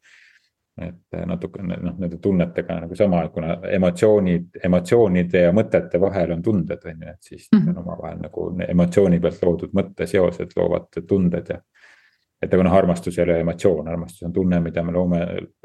et 0.76 1.16
eh, 1.16 1.25
natukene 1.26 1.78
noh, 1.81 1.94
nende 1.96 2.19
tunnetega 2.22 2.75
nagu 2.82 2.96
sama, 2.99 3.22
kuna 3.32 3.54
emotsioonid, 3.78 4.58
emotsioonide 4.69 5.46
ja 5.46 5.54
mõtete 5.56 6.00
vahel 6.00 6.34
on 6.37 6.42
tunded, 6.44 6.84
on 6.84 7.06
ju, 7.06 7.14
et 7.14 7.31
siis 7.31 7.49
mm 7.52 7.58
-hmm. 7.58 7.70
on 7.70 7.78
omavahel 7.84 8.19
nagu 8.20 8.49
emotsiooni 8.69 9.20
pealt 9.20 9.42
loodud 9.42 9.73
mõtteseosed 9.73 10.52
loovad 10.56 11.00
tunded 11.09 11.54
ja. 11.54 11.61
Et 12.43 12.52
aga 12.52 12.66
noh, 12.66 12.75
armastus 12.76 13.16
ei 13.19 13.25
ole 13.25 13.38
emotsioon, 13.40 13.88
armastus 13.88 14.26
on 14.28 14.33
tunne, 14.33 14.61
mida 14.61 14.83
me 14.85 14.93
loome, 14.93 15.23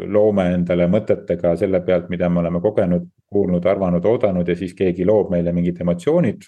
loome 0.08 0.48
endale 0.56 0.88
mõtetega 0.88 1.56
selle 1.60 1.82
pealt, 1.86 2.08
mida 2.10 2.30
me 2.30 2.40
oleme 2.40 2.62
kogenud, 2.64 3.10
kuulnud, 3.32 3.66
arvanud, 3.68 4.06
oodanud 4.06 4.48
ja 4.48 4.56
siis 4.56 4.74
keegi 4.78 5.06
loob 5.08 5.32
meile 5.34 5.54
mingid 5.56 5.82
emotsioonid 5.84 6.48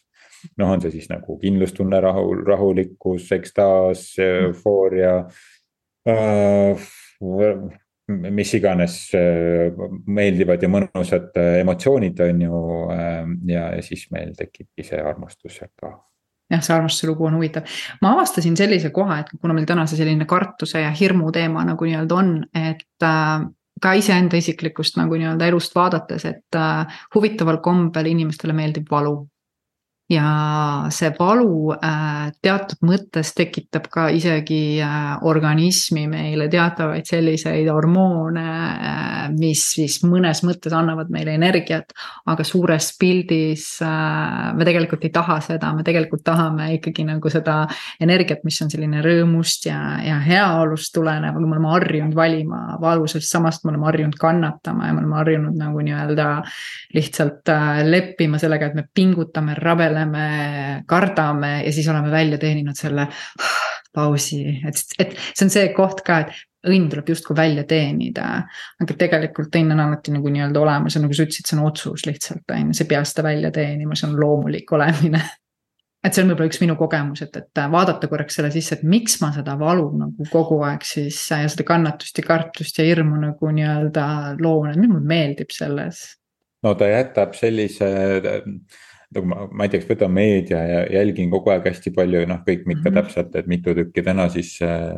noh, 0.60 0.74
on 0.74 0.82
see 0.84 0.92
siis 0.98 1.08
nagu 1.12 1.38
kindlustunne, 1.42 2.00
rahu, 2.04 2.34
rahulikkus, 2.44 3.30
ekstaas, 3.36 4.06
eufooria 4.24 5.16
äh, 6.10 6.90
mis 8.08 8.54
iganes 8.58 8.98
äh, 9.18 9.84
meeldivad 10.08 10.64
ja 10.64 10.72
mõnusad 10.72 11.38
äh, 11.40 11.60
emotsioonid, 11.64 12.24
on 12.26 12.48
ju. 12.48 12.64
Ja, 13.50 13.70
ja 13.78 13.86
siis 13.86 14.10
meil 14.12 14.34
tekibki 14.38 14.86
see 14.88 15.00
armastus 15.00 15.62
sealt 15.62 15.74
ka 15.80 15.96
jah, 16.52 16.62
see 16.62 16.76
armastuse 16.76 17.10
lugu 17.10 17.28
on 17.28 17.38
huvitav. 17.40 17.68
ma 18.02 18.14
avastasin 18.18 18.58
sellise 18.58 18.92
koha, 18.96 19.20
et 19.24 19.34
kuna 19.42 19.54
meil 19.54 19.68
täna 19.70 19.86
see 19.88 20.00
selline 20.00 20.26
kartuse 20.30 20.82
ja 20.84 20.92
hirmu 20.92 21.32
teema 21.32 21.66
nagu 21.68 21.88
nii-öelda 21.88 22.16
on, 22.20 22.34
et 22.54 23.06
äh, 23.08 23.46
ka 23.84 23.94
iseenda 24.00 24.40
isiklikust 24.40 24.98
nagu 25.00 25.18
nii-öelda 25.20 25.48
elust 25.52 25.76
vaadates, 25.76 26.26
et 26.30 26.60
äh, 26.60 27.00
huvitaval 27.16 27.62
kombel 27.64 28.12
inimestele 28.12 28.56
meeldib 28.56 28.92
valu 28.92 29.18
ja 30.12 30.88
see 30.92 31.14
valu 31.16 31.72
äh, 31.78 32.32
teatud 32.44 32.82
mõttes 32.84 33.30
tekitab 33.38 33.86
ka 33.92 34.10
isegi 34.12 34.82
äh, 34.84 35.14
organismi 35.24 36.04
meile 36.12 36.50
teatavaid 36.52 37.08
selliseid 37.08 37.70
hormoone 37.72 38.44
äh,, 38.44 39.30
mis 39.32 39.62
siis 39.78 40.02
mõnes 40.04 40.44
mõttes 40.44 40.76
annavad 40.76 41.12
meile 41.14 41.38
energiat. 41.38 41.94
aga 42.28 42.44
suures 42.44 42.90
pildis 43.00 43.64
me 43.84 44.66
tegelikult 44.66 45.04
ei 45.06 45.12
taha 45.14 45.40
seda, 45.44 45.72
me 45.76 45.84
tegelikult 45.84 46.24
tahame 46.24 46.74
ikkagi 46.78 47.06
nagu 47.08 47.30
seda 47.32 47.64
energiat, 48.02 48.44
mis 48.44 48.60
on 48.64 48.72
selline 48.72 49.02
rõõmust 49.04 49.68
ja, 49.68 49.80
ja 50.04 50.20
heaolust 50.24 50.94
tulenev, 50.96 51.38
aga 51.38 51.48
me 51.48 51.56
oleme 51.56 51.72
harjunud 51.72 52.16
valima 52.16 52.78
valu, 52.82 53.08
sest 53.12 53.32
samast 53.32 53.64
me 53.64 53.74
oleme 53.74 53.88
harjunud 53.88 54.20
kannatama 54.20 54.88
ja 54.88 54.96
me 54.96 55.04
oleme 55.04 55.20
harjunud 55.22 55.60
nagu 55.60 55.84
nii-öelda 55.88 56.30
lihtsalt 56.96 57.54
leppima 57.88 58.40
sellega, 58.42 58.72
et 58.72 58.80
me 58.80 58.88
pingutame, 58.94 59.56
rabeleme 59.60 59.93
rabeleme, 59.94 60.84
kardame 60.88 61.62
ja 61.66 61.74
siis 61.74 61.88
oleme 61.88 62.12
välja 62.12 62.38
teeninud 62.38 62.78
selle 62.78 63.08
pausi, 63.94 64.42
et, 64.66 64.82
et 65.00 65.14
see 65.36 65.46
on 65.46 65.54
see 65.54 65.70
koht 65.76 66.02
ka, 66.06 66.24
et 66.24 66.70
õnn 66.74 66.88
tuleb 66.90 67.10
justkui 67.12 67.36
välja 67.36 67.66
teenida. 67.68 68.44
aga 68.82 68.96
tegelikult 68.98 69.56
õnn 69.56 69.76
on 69.76 69.84
alati 69.84 70.14
nagu 70.16 70.32
nii-öelda 70.32 70.60
olemas 70.62 70.96
ja 70.96 71.04
nagu 71.04 71.14
sa 71.14 71.26
ütlesid, 71.28 71.48
see 71.50 71.60
on 71.60 71.68
otsus 71.68 72.06
lihtsalt 72.08 72.56
on 72.56 72.72
ju, 72.72 72.78
sa 72.78 72.86
ei 72.86 72.92
pea 72.94 73.04
seda 73.06 73.26
välja 73.28 73.52
teenima, 73.52 73.96
see 74.00 74.10
on 74.10 74.20
loomulik 74.20 74.72
olemine 74.72 75.22
et 76.04 76.12
see 76.12 76.24
on 76.24 76.32
võib-olla 76.32 76.50
üks 76.52 76.60
minu 76.64 76.76
kogemus, 76.80 77.22
et, 77.24 77.38
et 77.40 77.62
vaadata 77.72 78.10
korraks 78.12 78.40
selle 78.40 78.50
sisse, 78.52 78.76
et 78.76 78.88
miks 78.88 79.20
ma 79.22 79.30
seda 79.36 79.56
valu 79.60 79.86
nagu 80.00 80.28
kogu 80.32 80.60
aeg 80.68 80.84
siis 80.88 81.20
ja 81.32 81.46
seda 81.52 81.68
kannatust 81.68 82.20
ja 82.20 82.26
kartust 82.28 82.80
ja 82.80 82.88
hirmu 82.88 83.22
nagu 83.22 83.52
nii-öelda 83.56 84.08
loon, 84.42 84.72
et 84.72 84.82
mis 84.82 84.92
mulle 84.92 85.08
meeldib 85.14 85.54
selles. 85.56 86.02
no 86.64 86.74
ta 86.80 86.90
jätab 86.92 87.38
sellise 87.40 87.92
nagu 89.14 89.30
ma, 89.30 89.48
ma 89.52 89.68
kas 89.72 89.88
võtan 89.90 90.14
meedia 90.14 90.62
ja 90.68 90.84
jälgin 91.00 91.32
kogu 91.32 91.54
aeg 91.54 91.68
hästi 91.70 91.94
palju, 91.96 92.24
noh, 92.30 92.44
kõik 92.46 92.64
ikka 92.64 92.74
mm 92.74 92.84
-hmm. 92.84 93.00
täpselt, 93.00 93.36
et 93.36 93.48
mitu 93.48 93.76
tükki 93.76 94.04
täna 94.04 94.30
siis 94.30 94.56
äh, 94.62 94.94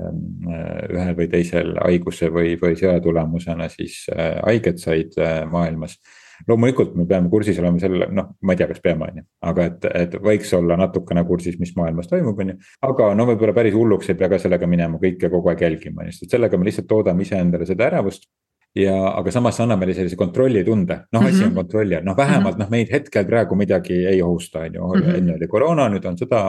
ühel 0.89 1.15
või 1.17 1.29
teisel 1.31 1.75
haiguse 1.83 2.29
või, 2.29 2.55
või 2.61 2.77
sõja 2.79 2.99
tulemusena 3.01 3.69
siis 3.69 4.05
äh, 4.11 4.39
haiget 4.45 4.79
said 4.79 5.17
äh, 5.17 5.43
maailmas 5.51 5.99
loomulikult 6.47 6.95
me 6.95 7.05
peame 7.05 7.29
kursis 7.29 7.59
olema 7.59 7.79
selle, 7.79 8.07
noh, 8.11 8.31
ma 8.41 8.53
ei 8.53 8.59
tea, 8.59 8.67
kas 8.67 8.81
peame, 8.83 9.07
on 9.07 9.21
ju, 9.21 9.25
aga 9.41 9.67
et, 9.69 9.85
et 9.95 10.17
võiks 10.21 10.51
olla 10.57 10.77
natukene 10.77 11.23
kursis, 11.27 11.59
mis 11.59 11.75
maailmas 11.77 12.09
toimub, 12.11 12.39
on 12.39 12.53
ju. 12.53 12.57
aga 12.81 13.13
no 13.15 13.27
võib-olla 13.29 13.53
päris 13.55 13.73
hulluks 13.73 14.09
ei 14.09 14.19
pea 14.19 14.29
ka 14.29 14.39
sellega 14.41 14.67
minema 14.67 14.99
kõike 15.01 15.29
kogu 15.31 15.51
aeg 15.51 15.63
jälgima, 15.67 16.01
on 16.01 16.11
ju, 16.11 16.17
sest 16.17 16.35
sellega 16.35 16.57
me 16.57 16.67
lihtsalt 16.67 16.89
toodame 16.91 17.23
iseendale 17.23 17.67
seda 17.69 17.87
ärevust 17.87 18.27
ja, 18.75 18.95
aga 19.15 19.31
samas 19.31 19.55
see 19.55 19.63
annab 19.63 19.79
meile 19.81 19.95
sellise 19.95 20.17
kontrollitunde, 20.19 20.97
noh 21.13 21.21
mm 21.21 21.25
-hmm. 21.25 21.33
asi 21.33 21.43
on 21.43 21.49
mhm. 21.49 21.55
kontrolli 21.55 21.95
all, 21.95 22.05
noh 22.05 22.17
vähemalt 22.17 22.57
mm 22.57 22.61
-hmm. 22.61 22.65
noh 22.65 22.69
meid 22.69 22.91
hetkel 22.91 23.25
praegu 23.25 23.55
midagi 23.55 23.99
ei 24.11 24.21
ohusta, 24.21 24.59
on 24.59 24.75
ju, 24.75 24.87
mhm. 24.87 25.15
enne 25.15 25.35
oli 25.35 25.47
koroona, 25.47 25.87
nüüd 25.89 26.05
on 26.05 26.17
sõda, 26.19 26.41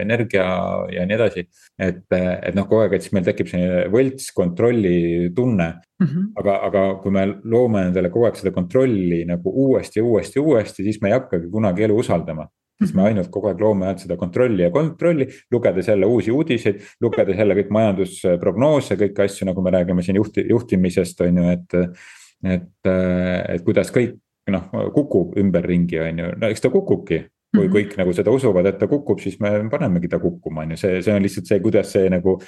energia 0.00 0.44
ja 0.92 1.06
nii 1.06 1.14
edasi. 1.14 1.46
et, 1.78 2.04
et 2.42 2.54
noh, 2.54 2.68
kogu 2.68 2.82
aeg, 2.82 2.92
et 2.92 3.02
siis 3.02 3.12
meil 3.12 3.24
tekib 3.24 3.46
selline 3.46 3.86
võlts 3.92 4.32
kontrolli 4.34 5.30
tunne 5.34 5.68
mm. 6.00 6.06
-hmm. 6.06 6.26
aga, 6.34 6.56
aga 6.68 6.82
kui 7.02 7.10
me 7.12 7.26
loome 7.44 7.86
endale 7.88 8.10
kogu 8.10 8.24
aeg 8.24 8.36
seda 8.36 8.50
kontrolli 8.50 9.24
nagu 9.24 9.50
uuesti 9.50 10.00
ja 10.00 10.04
uuesti 10.04 10.38
ja 10.38 10.42
uuesti, 10.42 10.82
siis 10.82 11.02
me 11.02 11.08
ei 11.08 11.18
hakkagi 11.18 11.50
kunagi 11.50 11.82
elu 11.82 11.96
usaldama 11.96 12.48
siis 12.80 12.94
me 12.94 13.02
mhm. 13.02 13.06
ainult 13.10 13.30
kogu 13.34 13.50
aeg 13.50 13.62
loome 13.62 13.86
ainult 13.88 14.02
seda 14.02 14.16
kontrolli 14.20 14.66
ja 14.66 14.72
kontrolli, 14.74 15.28
lugedes 15.52 15.88
jälle 15.88 16.06
uusi 16.10 16.34
uudiseid, 16.34 16.82
lugedes 17.04 17.38
jälle 17.38 17.56
kõik 17.60 17.70
majandusprognoose, 17.74 18.98
kõiki 19.00 19.24
asju, 19.26 19.48
nagu 19.50 19.62
me 19.64 19.74
räägime 19.74 20.04
siin 20.06 20.18
juhti, 20.20 20.46
juhtimisest, 20.50 21.24
on 21.26 21.42
ju, 21.42 21.56
et. 21.58 21.80
et, 22.44 22.70
et 22.88 23.62
kuidas 23.64 23.88
kõik 23.94 24.18
noh, 24.52 24.66
kukub 24.92 25.38
ümberringi, 25.40 25.96
on 26.02 26.18
ju, 26.20 26.32
no 26.40 26.50
eks 26.52 26.60
ta 26.60 26.68
kukubki 26.72 27.22
kui 27.54 27.70
kõik 27.70 27.94
nagu 28.00 28.12
seda 28.16 28.32
usuvad, 28.34 28.66
et 28.68 28.80
ta 28.80 28.88
kukub, 28.90 29.20
siis 29.22 29.38
me 29.42 29.52
panemegi 29.70 30.10
ta 30.10 30.18
kukkuma, 30.22 30.64
on 30.64 30.74
ju, 30.74 30.80
see, 30.80 30.98
see 31.06 31.14
on 31.14 31.22
lihtsalt 31.22 31.50
see, 31.50 31.60
kuidas 31.62 31.94
see 31.94 32.10
nagu. 32.12 32.40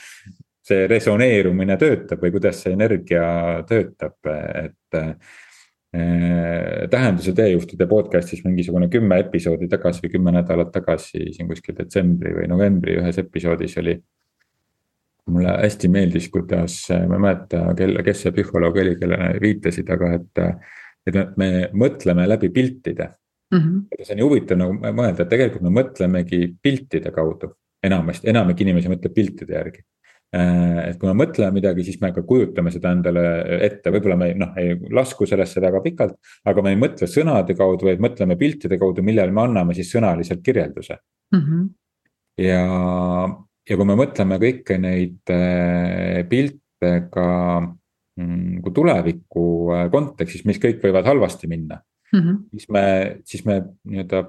see 0.66 0.88
resoneerumine 0.90 1.76
töötab 1.78 2.24
või 2.24 2.32
kuidas 2.34 2.64
see 2.64 2.72
energia 2.74 3.22
töötab, 3.68 4.16
et 4.26 4.96
tähenduse 6.90 7.32
teejuhtide 7.36 7.86
podcast'is 7.90 8.42
mingisugune 8.44 8.88
kümme 8.92 9.18
episoodi 9.22 9.68
tagasi 9.70 10.04
või 10.04 10.12
kümme 10.16 10.34
nädalat 10.34 10.72
tagasi 10.74 11.30
siin 11.34 11.48
kuskil 11.48 11.76
detsembri 11.78 12.34
või 12.36 12.48
novembri 12.50 12.96
ühes 13.00 13.18
episoodis 13.22 13.78
oli. 13.82 13.96
mulle 15.26 15.56
hästi 15.58 15.88
meeldis, 15.90 16.28
kuidas, 16.30 16.74
ma 16.90 17.16
ei 17.16 17.22
mäleta, 17.22 17.62
kelle, 17.78 18.02
kes 18.06 18.20
see 18.22 18.34
psühholoog 18.36 18.76
oli, 18.78 18.92
kellele 19.00 19.40
viitasid, 19.42 19.88
aga 19.90 20.12
et. 20.20 20.42
et 21.06 21.36
me 21.38 21.48
mõtleme 21.72 22.28
läbi 22.28 22.48
piltide 22.50 23.08
mm. 23.54 23.58
-hmm. 23.58 24.02
see 24.02 24.14
on 24.14 24.18
ju 24.18 24.28
huvitav 24.28 24.58
nagu 24.58 24.72
mõelda, 24.74 25.22
et 25.22 25.28
tegelikult 25.28 25.62
me 25.62 25.74
mõtlemegi 25.80 26.54
piltide 26.62 27.10
kaudu 27.10 27.52
enamasti, 27.82 28.28
enamik 28.28 28.60
inimesi 28.60 28.90
mõtleb 28.90 29.14
piltide 29.14 29.54
järgi 29.54 29.84
Äh, 29.84 29.95
et 30.36 30.98
kui 31.00 31.08
me 31.08 31.14
mõtleme 31.24 31.54
midagi, 31.58 31.84
siis 31.86 31.98
me 32.02 32.10
ka 32.14 32.22
kujutame 32.26 32.72
seda 32.74 32.92
endale 32.96 33.24
ette, 33.66 33.92
võib-olla 33.94 34.18
me 34.20 34.30
noh, 34.38 34.52
ei 34.60 34.76
lasku 34.94 35.28
sellesse 35.28 35.62
väga 35.62 35.80
pikalt. 35.84 36.16
aga 36.44 36.64
me 36.64 36.74
ei 36.74 36.80
mõtle 36.80 37.08
sõnade 37.10 37.56
kaudu, 37.58 37.88
vaid 37.88 38.02
mõtleme 38.02 38.36
piltide 38.40 38.78
kaudu, 38.80 39.04
millele 39.06 39.32
me 39.32 39.44
anname 39.46 39.76
siis 39.76 39.90
sõnaliselt 39.94 40.42
kirjelduse 40.46 40.98
mm. 41.34 41.42
-hmm. 41.42 41.66
ja, 42.44 42.62
ja 43.68 43.76
kui 43.76 43.88
me 43.88 43.98
mõtleme 43.98 44.40
kõiki 44.42 44.78
neid 44.82 45.34
äh, 45.34 46.22
pilte 46.28 46.94
ka 47.12 47.28
kui 48.16 48.72
tuleviku 48.72 49.46
äh, 49.76 49.86
kontekstis, 49.92 50.46
mis 50.48 50.60
kõik 50.60 50.80
võivad 50.82 51.06
halvasti 51.06 51.46
minna 51.46 51.80
mm. 52.12 52.20
-hmm. 52.20 52.42
siis 52.50 52.68
me, 52.68 52.84
siis 53.24 53.44
me 53.44 53.62
nii-öelda 53.84 54.24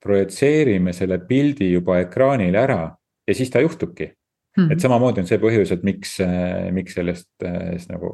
projitseerime 0.00 0.92
selle 0.92 1.18
pildi 1.18 1.72
juba 1.72 1.98
ekraanile 2.00 2.58
ära 2.58 2.82
ja 3.28 3.34
siis 3.34 3.50
ta 3.50 3.60
juhtubki 3.60 4.12
Mm 4.56 4.64
-hmm. 4.64 4.72
et 4.72 4.80
samamoodi 4.80 5.20
on 5.20 5.26
see 5.26 5.38
põhjus, 5.38 5.70
et 5.72 5.82
miks, 5.86 6.16
äh, 6.20 6.72
miks 6.74 6.94
sellest, 6.94 7.28
äh, 7.44 7.76
nagu 7.88 8.08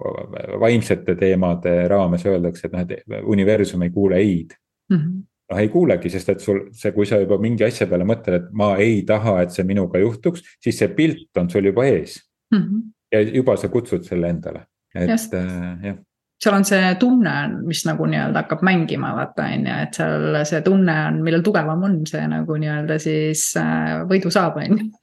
vaimsete 0.60 1.14
teemade 1.16 1.88
raames 1.88 2.26
öeldakse, 2.26 2.66
et 2.66 2.72
noh, 2.72 2.80
et 2.80 3.22
universum 3.24 3.82
ei 3.82 3.90
kuule 3.90 4.16
ei-d 4.16 4.52
mm. 4.90 4.96
-hmm. 4.96 5.22
noh, 5.50 5.58
ei 5.58 5.68
kuulegi, 5.68 6.10
sest 6.10 6.28
et 6.28 6.40
sul 6.40 6.60
see, 6.72 6.92
kui 6.92 7.06
sa 7.06 7.20
juba 7.20 7.38
mingi 7.38 7.64
asja 7.64 7.86
peale 7.86 8.04
mõtled, 8.04 8.36
et 8.36 8.50
ma 8.52 8.74
ei 8.76 9.02
taha, 9.02 9.40
et 9.42 9.50
see 9.50 9.64
minuga 9.64 9.98
juhtuks, 9.98 10.42
siis 10.60 10.78
see 10.78 10.88
pilt 10.88 11.40
on 11.40 11.48
sul 11.50 11.64
juba 11.64 11.84
ees 11.84 12.20
mm. 12.52 12.58
-hmm. 12.58 12.82
ja 13.12 13.20
juba 13.20 13.56
sa 13.56 13.68
kutsud 13.68 14.04
selle 14.04 14.28
endale, 14.28 14.66
et 14.94 15.08
Just. 15.10 15.34
äh, 15.34 15.82
jah 15.82 15.96
seal 16.44 16.54
on 16.54 16.64
see 16.64 16.94
tunne, 17.00 17.32
mis 17.64 17.86
nagu 17.86 18.06
nii-öelda 18.06 18.42
hakkab 18.42 18.60
mängima, 18.62 19.14
vaata 19.16 19.42
on 19.42 19.66
ju, 19.66 19.80
et 19.82 19.94
seal 19.94 20.44
see 20.44 20.60
tunne 20.60 21.06
on, 21.06 21.22
millel 21.22 21.42
tugevam 21.42 21.82
on 21.82 22.06
see 22.06 22.28
nagu 22.28 22.60
nii-öelda 22.60 22.98
siis 22.98 23.54
äh, 23.56 24.04
võidu 24.04 24.30
saab, 24.30 24.56
on 24.56 24.64
ju 24.64 24.74
mhm 24.74 24.96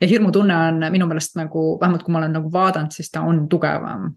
ja 0.00 0.08
hirmutunne 0.08 0.56
on 0.56 0.84
minu 0.92 1.06
meelest 1.10 1.36
nagu, 1.38 1.76
vähemalt 1.80 2.04
kui 2.06 2.14
ma 2.14 2.22
olen 2.22 2.36
nagu 2.38 2.50
vaadanud, 2.52 2.94
siis 2.94 3.10
ta 3.12 3.24
on 3.26 3.46
tugevam. 3.48 4.10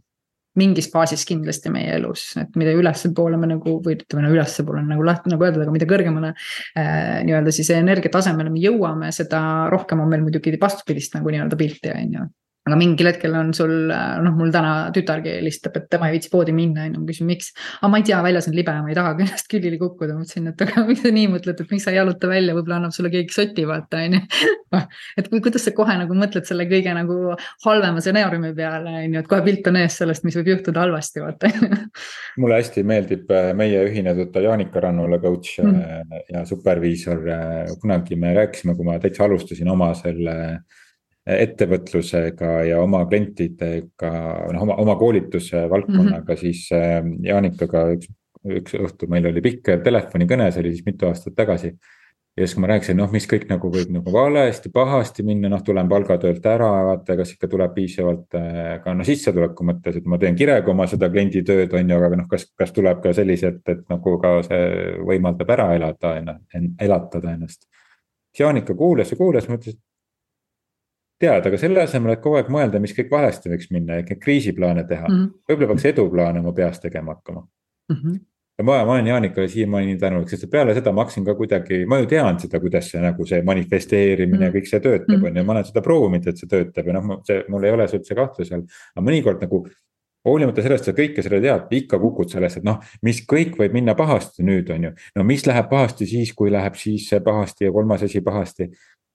mingis 0.53 0.85
faasis 0.93 1.23
kindlasti 1.25 1.71
meie 1.73 1.95
elus, 1.95 2.27
et 2.37 2.51
mida 2.61 2.75
ülespoole 2.77 3.39
me 3.41 3.47
nagu 3.49 3.71
või 3.81 3.95
ütleme 3.95 4.21
no 4.21 4.29
ülespoole 4.35 4.83
on 4.83 4.91
nagu 4.93 5.01
lahti 5.01 5.31
nagu 5.33 5.41
öeldud, 5.41 5.63
aga 5.63 5.73
mida 5.73 5.87
kõrgemale 5.89 6.29
äh,. 6.77 7.23
nii-öelda 7.25 7.51
siis 7.51 7.71
energiatasemele 7.73 8.53
me 8.53 8.61
jõuame, 8.61 9.09
seda 9.11 9.41
rohkem 9.73 10.03
on 10.03 10.11
meil 10.11 10.21
muidugi 10.21 10.53
vastupidist 10.61 11.17
nagu 11.17 11.33
nii-öelda 11.33 11.57
pilti, 11.57 11.89
on 11.97 12.13
ju 12.19 12.27
aga 12.63 12.77
mingil 12.79 13.09
hetkel 13.09 13.33
on 13.35 13.49
sul, 13.55 13.71
noh, 13.91 14.35
mul 14.37 14.51
täna 14.53 14.73
tütargi 14.95 15.33
helistab, 15.35 15.75
et 15.79 15.89
tema 15.91 16.07
ei 16.07 16.15
viitsi 16.15 16.29
poodi 16.31 16.53
minna, 16.55 16.85
on 16.87 16.93
ju, 16.95 17.01
ma 17.01 17.09
küsin, 17.09 17.27
miks. 17.27 17.49
aga 17.81 17.89
ma 17.91 17.99
ei 17.99 18.05
tea, 18.07 18.19
väljas 18.23 18.47
on 18.47 18.55
libe, 18.55 18.75
ma 18.85 18.91
ei 18.91 18.95
taha 18.95 19.11
ennast 19.17 19.49
külili 19.51 19.79
kukkuda, 19.81 20.15
mõtlesin, 20.15 20.47
et 20.53 20.63
aga 20.63 20.83
miks 20.87 21.01
sa 21.03 21.11
nii 21.11 21.31
mõtled, 21.33 21.59
et 21.59 21.73
miks 21.73 21.83
sa 21.83 21.91
ei 21.91 21.99
jaluta 21.99 22.29
välja, 22.31 22.55
võib-olla 22.55 22.77
annab 22.79 22.95
sulle 22.95 23.11
keegi 23.11 23.35
soti, 23.35 23.65
vaata, 23.67 23.99
on 24.07 24.15
ju. 24.15 24.53
et 25.19 25.27
kui, 25.27 25.41
kuidas 25.43 25.67
sa 25.67 25.73
kohe 25.75 25.97
nagu 25.99 26.15
mõtled 26.17 26.47
selle 26.47 26.67
kõige 26.69 26.93
nagu 26.95 27.17
halvema 27.65 28.03
stsenaariumi 28.03 28.53
peale, 28.55 28.93
on 29.01 29.17
ju, 29.17 29.23
et 29.25 29.31
kohe 29.33 29.43
pilt 29.49 29.67
on 29.67 29.79
ees 29.81 29.99
sellest, 29.99 30.23
mis 30.23 30.37
võib 30.39 30.53
juhtuda 30.53 30.85
halvasti, 30.85 31.23
vaata. 31.25 31.51
mulle 32.41 32.61
hästi 32.61 32.85
meeldib 32.87 33.33
äh, 33.35 33.49
meie 33.59 33.83
ühine 33.89 34.15
tuttav 34.15 34.47
Jaanika 34.47 34.85
Rannula, 34.87 35.19
coach 35.23 35.59
mm. 35.59 36.15
ja 36.31 36.45
superviisor. 36.47 37.27
Äh, 37.27 37.75
kunagi 37.83 38.15
me 38.19 38.31
rääkisime, 38.39 38.77
kui 38.79 38.87
ma 38.87 38.95
täitsa 39.03 39.27
alustasin 39.27 39.67
oma 39.75 39.91
selle 39.99 40.37
ettevõtlusega 41.23 42.51
ja 42.67 42.81
oma 42.83 43.05
klientidega, 43.07 44.11
noh 44.51 44.65
oma, 44.65 44.75
oma 44.83 44.95
koolituse 44.99 45.65
valdkonnaga 45.71 46.19
mm, 46.19 46.27
-hmm. 46.27 46.39
siis 46.39 46.67
ähm, 46.75 47.13
Jaanikaga 47.23 47.85
üks, 47.95 48.09
üks 48.59 48.75
õhtu 48.75 49.07
meil 49.07 49.29
oli 49.29 49.43
pikk 49.43 49.77
telefonikõne, 49.83 50.51
see 50.51 50.65
oli 50.65 50.73
siis 50.75 50.85
mitu 50.85 51.07
aastat 51.07 51.35
tagasi. 51.35 51.71
ja 52.37 52.47
siis, 52.47 52.55
kui 52.55 52.61
ma 52.63 52.67
rääkisin, 52.73 52.97
noh, 52.97 53.11
mis 53.13 53.27
kõik 53.29 53.45
nagu 53.47 53.69
võib 53.71 53.91
nagu 53.93 54.11
valesti, 54.11 54.71
pahasti 54.73 55.23
minna, 55.23 55.51
noh, 55.53 55.61
tulen 55.63 55.87
palgatöölt 55.89 56.45
ära, 56.49 56.69
vaata, 56.89 57.15
kas 57.15 57.31
ikka 57.35 57.47
tuleb 57.47 57.75
piisavalt 57.75 58.35
äh, 58.35 58.81
ka 58.83 58.93
no 58.97 59.05
sissetuleku 59.07 59.63
mõttes, 59.63 59.99
et 59.99 60.09
ma 60.09 60.17
teen 60.17 60.35
kirega 60.35 60.71
oma 60.71 60.87
seda 60.89 61.11
kliendi 61.13 61.43
tööd, 61.45 61.71
on 61.77 61.93
ju, 61.93 62.01
aga 62.01 62.19
noh, 62.19 62.27
kas, 62.27 62.49
kas 62.57 62.73
tuleb 62.73 62.99
ka 63.05 63.13
sellised, 63.13 63.61
et 63.69 63.85
nagu 63.87 64.17
ka 64.19 64.33
see 64.49 64.67
võimaldab 65.05 65.55
ära 65.55 65.71
elada, 65.77 66.17
elatada 66.81 67.37
ennast. 67.37 67.69
Jaanika 68.39 68.73
kuulas 68.73 69.13
ja 69.13 69.17
kuulas, 69.17 69.45
mõtles, 69.47 69.77
et 69.77 69.92
teada, 71.23 71.49
aga 71.49 71.61
selle 71.61 71.81
asemel, 71.83 72.15
et 72.15 72.21
kogu 72.23 72.39
aeg 72.39 72.51
mõelda, 72.53 72.81
mis 72.83 72.93
kõik 72.97 73.09
valesti 73.13 73.51
võiks 73.51 73.71
minna, 73.73 73.97
neid 73.99 74.19
kriisiplaane 74.21 74.85
teha 74.89 75.07
mm 75.07 75.15
-hmm., 75.15 75.33
võib-olla 75.49 75.73
peaks 75.73 75.89
eduplaane 75.93 76.43
oma 76.43 76.53
peas 76.57 76.79
tegema 76.83 77.15
hakkama 77.15 77.41
mm. 77.43 77.95
-hmm. 77.95 78.19
ja 78.59 78.65
ma, 78.67 78.79
ma 78.85 78.97
olen 78.97 79.07
Jaanikale 79.07 79.47
siiamaani 79.47 79.93
nii 79.93 80.01
tänulik, 80.01 80.29
sest 80.29 80.49
peale 80.51 80.75
seda 80.77 80.91
ma 80.91 81.05
hakkasin 81.05 81.25
ka 81.25 81.35
kuidagi, 81.39 81.85
ma 81.85 81.99
ju 82.01 82.11
tean 82.11 82.39
seda, 82.39 82.59
kuidas 82.59 82.91
see 82.91 83.01
nagu 83.01 83.25
see 83.25 83.41
manifesteerimine 83.41 84.39
mm 84.39 84.49
ja 84.49 84.57
kõik 84.57 84.69
see 84.69 84.83
töötab, 84.83 85.17
mhm. 85.17 85.25
on 85.25 85.37
ju, 85.37 85.47
ma 85.47 85.57
olen 85.57 85.65
seda 85.71 85.81
proovinud, 85.81 86.27
et 86.27 86.37
see 86.37 86.51
töötab 86.51 86.87
ja 86.87 86.99
noh, 86.99 87.17
see, 87.27 87.43
mul 87.49 87.63
ei 87.63 87.71
ole 87.71 87.87
see 87.87 87.99
üldse 88.01 88.19
kahtluse 88.19 88.55
all. 88.55 88.67
aga 88.95 89.07
mõnikord 89.09 89.41
nagu 89.41 89.65
hoolimata 90.27 90.63
sellest, 90.63 90.87
sa 90.87 90.95
kõike 90.95 91.23
seda 91.23 91.39
tead, 91.43 91.67
ikka 91.81 91.99
kukud 91.99 92.31
sellest, 92.31 92.61
et 92.61 92.67
noh, 92.67 92.79
mis 93.03 93.21
kõik 93.27 93.57
võib 93.59 93.75
minna 93.75 93.95
pahasti 93.99 94.45
nüüd, 94.47 94.71
on 94.73 94.89
ju. 94.89 94.93
no 95.19 95.27
mis 95.27 95.45
läheb 95.47 95.69
pahasti 95.71 96.07
siis, 96.09 96.33
kui 96.37 96.51
läheb 96.51 96.77
siis 96.79 97.09
pahasti 97.25 97.67
ja 97.67 97.75
kolmas 97.75 98.05
asi 98.07 98.21
pahasti. 98.23 98.69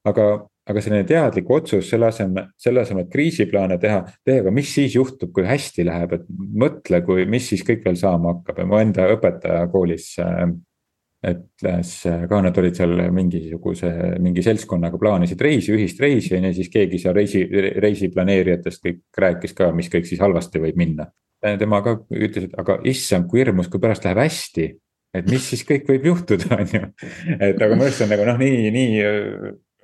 aga 0.09 0.25
aga 0.69 0.85
selline 0.85 1.07
teadlik 1.09 1.51
otsus 1.51 1.89
selle 1.89 2.11
asemel, 2.11 2.51
selle 2.61 2.83
asemel, 2.85 3.07
et 3.07 3.13
kriisiplaane 3.13 3.79
teha, 3.81 4.03
tee, 4.27 4.41
aga 4.43 4.53
mis 4.55 4.71
siis 4.77 4.97
juhtub, 4.99 5.33
kui 5.35 5.47
hästi 5.49 5.87
läheb, 5.89 6.15
et 6.19 6.27
mõtle, 6.29 7.03
kui, 7.07 7.25
mis 7.31 7.49
siis 7.53 7.65
kõik 7.67 7.87
veel 7.87 7.97
saama 8.01 8.35
hakkab 8.37 8.63
ja 8.63 8.69
mu 8.69 8.81
enda 8.81 9.09
õpetaja 9.15 9.69
koolis 9.73 10.11
äh, 10.23 10.45
ütles 11.27 11.93
ka, 12.31 12.41
nad 12.45 12.59
olid 12.61 12.77
seal 12.79 12.93
mingisuguse, 13.15 13.91
mingi 14.23 14.43
seltskonnaga 14.47 15.01
plaanisid 15.01 15.41
reisi, 15.43 15.73
ühist 15.75 15.99
reisi 16.03 16.37
on 16.39 16.47
ju, 16.47 16.53
siis 16.61 16.71
keegi 16.71 17.01
seal 17.03 17.17
reisi, 17.17 17.43
reisi 17.83 18.11
planeerijatest 18.15 18.85
kõik 18.85 19.23
rääkis 19.25 19.57
ka, 19.59 19.73
mis 19.75 19.91
kõik 19.91 20.07
siis 20.07 20.23
halvasti 20.23 20.63
võib 20.63 20.79
minna. 20.79 21.09
tema 21.43 21.83
ka 21.83 21.97
ütles, 22.11 22.49
et 22.49 22.55
aga 22.59 22.79
issand, 22.87 23.27
kui 23.31 23.43
hirmus, 23.43 23.69
kui 23.71 23.83
pärast 23.83 24.07
läheb 24.07 24.23
hästi. 24.23 24.69
et 25.15 25.31
mis 25.31 25.43
siis 25.43 25.65
kõik 25.67 25.89
võib 25.89 26.05
juhtuda, 26.07 26.55
on 26.61 26.69
ju. 26.71 26.85
et 27.41 27.57
aga 27.57 27.75
minu 27.75 27.89
arust 27.89 28.05
on 28.05 28.13
nagu 28.15 28.29
noh, 28.29 28.39
nii, 28.39 28.71
nii 28.71 29.03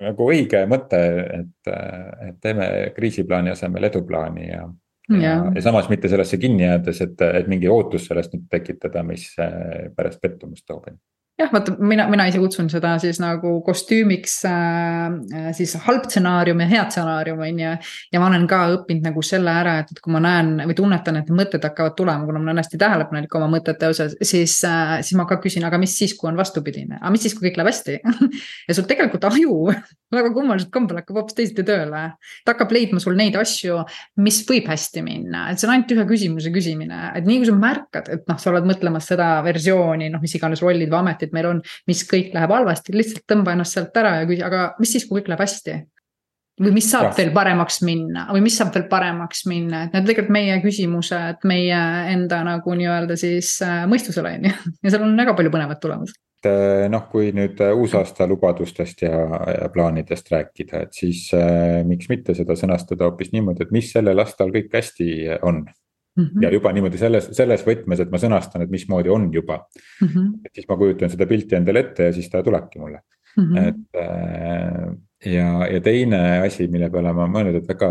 nagu 0.03 0.29
õige 0.31 0.65
mõte, 0.67 1.01
et, 1.39 1.69
et 2.27 2.39
teeme 2.43 2.67
kriisiplaani 2.95 3.53
asemel 3.53 3.91
eduplaani 3.91 4.49
ja 4.49 4.65
ja, 5.09 5.19
ja, 5.21 5.33
ja 5.55 5.61
samas 5.61 5.89
mitte 5.89 6.09
sellesse 6.09 6.37
kinni 6.41 6.63
jäädes, 6.65 7.01
et, 7.05 7.21
et 7.21 7.49
mingi 7.51 7.69
ootus 7.69 8.07
sellest 8.09 8.33
nüüd 8.33 8.47
tekitada, 8.49 9.03
mis 9.05 9.27
pärast 9.95 10.21
pettumust 10.21 10.65
toob 10.65 10.87
jah, 11.39 11.49
vaata 11.51 11.73
mina, 11.79 12.05
mina 12.11 12.25
ise 12.29 12.39
kutsun 12.39 12.69
seda 12.71 12.93
siis 13.01 13.17
nagu 13.19 13.57
kostüümiks 13.65 14.35
äh, 14.47 15.49
siis 15.57 15.73
halb 15.83 16.07
stsenaarium 16.07 16.61
ja 16.63 16.67
hea 16.69 16.83
stsenaarium 16.87 17.41
on 17.43 17.59
ju. 17.59 17.73
ja 18.13 18.21
ma 18.21 18.29
olen 18.29 18.45
ka 18.47 18.61
õppinud 18.77 19.09
nagu 19.09 19.23
selle 19.25 19.51
ära, 19.51 19.77
et, 19.83 19.91
et 19.91 19.99
kui 20.03 20.15
ma 20.15 20.21
näen 20.23 20.53
või 20.63 20.77
tunnetan, 20.77 21.19
et 21.19 21.31
mõtted 21.35 21.65
hakkavad 21.67 21.97
tulema, 21.99 22.27
kuna 22.27 22.39
ma 22.39 22.49
olen 22.49 22.63
hästi 22.63 22.79
tähelepanelik 22.79 23.35
oma 23.35 23.49
mõtete 23.57 23.91
osas, 23.91 24.15
siis 24.23 24.57
äh,, 24.67 24.97
siis 25.03 25.19
ma 25.19 25.27
ka 25.29 25.39
küsin, 25.43 25.67
aga 25.67 25.79
mis 25.81 25.97
siis, 25.99 26.15
kui 26.17 26.31
on 26.31 26.39
vastupidine, 26.39 27.01
aga 27.01 27.11
mis 27.13 27.27
siis, 27.27 27.35
kui 27.35 27.49
kõik 27.49 27.59
läheb 27.59 27.71
hästi 27.73 27.99
ja 28.69 28.77
sul 28.77 28.87
tegelikult 28.87 29.27
aju 29.31 29.59
väga 30.15 30.31
kummaliselt 30.31 30.71
kombel 30.71 31.01
hakkab 31.01 31.19
hoopis 31.19 31.35
teisiti 31.35 31.65
tööle. 31.67 32.05
ta 32.45 32.53
hakkab 32.53 32.71
leidma 32.71 33.01
sul 33.03 33.17
neid 33.19 33.35
asju, 33.39 33.81
mis 34.23 34.39
võib 34.47 34.69
hästi 34.71 35.03
minna, 35.03 35.49
et 35.51 35.59
see 35.59 35.67
on 35.67 35.75
ainult 35.75 35.91
ühe 35.95 36.07
küsimuse 36.07 36.51
küsimine, 36.55 37.01
et 37.17 37.27
nii 37.27 37.41
kui 37.41 37.49
sa 37.49 37.57
märkad, 37.59 38.11
et 38.13 38.25
noh, 38.29 38.39
sa 38.39 38.53
oled 38.53 38.67
mõtlemas 38.69 39.09
seda 39.11 39.29
versiooni, 39.45 40.07
noh, 40.13 40.23
mis 40.23 40.35
iganes 40.37 40.63
rollid 40.63 40.91
või 40.91 41.01
ametid 41.01 41.24
meil 41.33 41.49
on, 41.49 41.61
mis 41.89 42.05
kõik 42.09 42.33
läheb 42.35 42.53
halvasti, 42.53 42.95
lihtsalt 42.95 43.25
tõmba 43.31 43.55
ennast 43.55 43.77
sealt 43.77 43.97
ära 43.97 44.19
ja 44.21 44.29
küsi, 44.29 44.45
aga 44.45 44.67
mis 44.79 44.95
siis, 44.95 45.07
kui 45.07 45.21
kõik 45.21 45.33
läheb 45.33 45.45
hästi? 45.47 45.83
või 46.55 46.71
mis 46.71 46.85
saab 46.87 47.09
ja. 47.09 47.15
veel 47.17 47.33
paremaks 47.35 47.81
minna 47.83 48.29
või 48.29 48.45
mis 48.45 48.55
saab 48.55 48.69
veel 48.71 48.85
paremaks 48.87 49.41
minna, 49.51 49.81
et 49.83 49.95
need 49.95 50.05
tegelikult 50.07 50.31
meie 50.31 50.53
küsimused 50.63 51.43
meie 51.51 51.79
enda 52.13 52.39
nagu 52.47 52.77
nii-öelda 52.79 53.17
siis 53.19 53.57
äh, 53.65 53.83
mõistusele 53.91 54.37
on 54.37 54.47
ju. 54.47 54.53
ja 54.85 54.93
seal 54.93 55.03
on 55.03 55.17
väga 55.19 55.35
palju 55.35 55.51
põnevat 55.51 55.81
tulemas. 55.83 56.13
Äh, 56.45 56.85
noh, 56.91 57.05
kui 57.09 57.31
nüüd 57.35 57.59
äh, 57.63 57.73
uusaasta 57.73 58.27
lubadustest 58.29 59.01
ja, 59.05 59.15
ja 59.49 59.69
plaanidest 59.73 60.29
rääkida, 60.31 60.85
et 60.85 60.97
siis 60.97 61.27
äh, 61.33 61.81
miks 61.87 62.09
mitte 62.11 62.35
seda 62.37 62.57
sõnastada 62.59 63.07
hoopis 63.07 63.31
niimoodi, 63.33 63.65
et 63.65 63.73
mis 63.73 63.89
sellel 63.93 64.21
aastal 64.21 64.53
kõik 64.53 64.73
hästi 64.75 65.07
on 65.45 65.63
Mm 66.17 66.23
-hmm. 66.23 66.43
ja 66.43 66.49
juba 66.53 66.71
niimoodi 66.71 66.97
selles, 66.97 67.25
selles 67.35 67.65
võtmes, 67.67 67.99
et 67.99 68.11
ma 68.11 68.19
sõnastan, 68.21 68.61
et 68.63 68.69
mismoodi 68.71 69.09
on 69.11 69.33
juba 69.33 69.57
mm. 70.01 70.07
-hmm. 70.07 70.29
et 70.45 70.53
siis 70.55 70.67
ma 70.69 70.77
kujutan 70.79 71.09
seda 71.11 71.25
pilti 71.27 71.55
endale 71.55 71.79
ette 71.79 72.03
ja 72.03 72.13
siis 72.13 72.29
ta 72.29 72.43
tulebki 72.43 72.79
mulle 72.79 73.01
mm. 73.37 73.43
-hmm. 73.43 73.67
et 73.67 73.99
äh, 73.99 74.95
ja, 75.25 75.67
ja 75.67 75.81
teine 75.81 76.39
asi, 76.45 76.67
mille 76.67 76.89
peale 76.89 77.13
ma 77.13 77.27
mõelnud, 77.27 77.57
et 77.59 77.67
väga, 77.67 77.89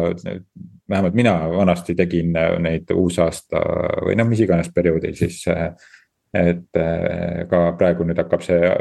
vähemalt 0.88 1.14
mina 1.14 1.34
vanasti 1.52 1.94
tegin 1.94 2.32
neid 2.64 2.90
uusaasta 2.94 3.60
või 4.06 4.16
noh, 4.16 4.28
mis 4.28 4.40
iganes 4.40 4.72
perioodil 4.74 5.14
siis. 5.14 5.44
et 6.34 6.76
äh, 6.76 7.46
ka 7.50 7.72
praegu 7.78 8.04
nüüd 8.04 8.18
hakkab 8.18 8.42
see 8.42 8.72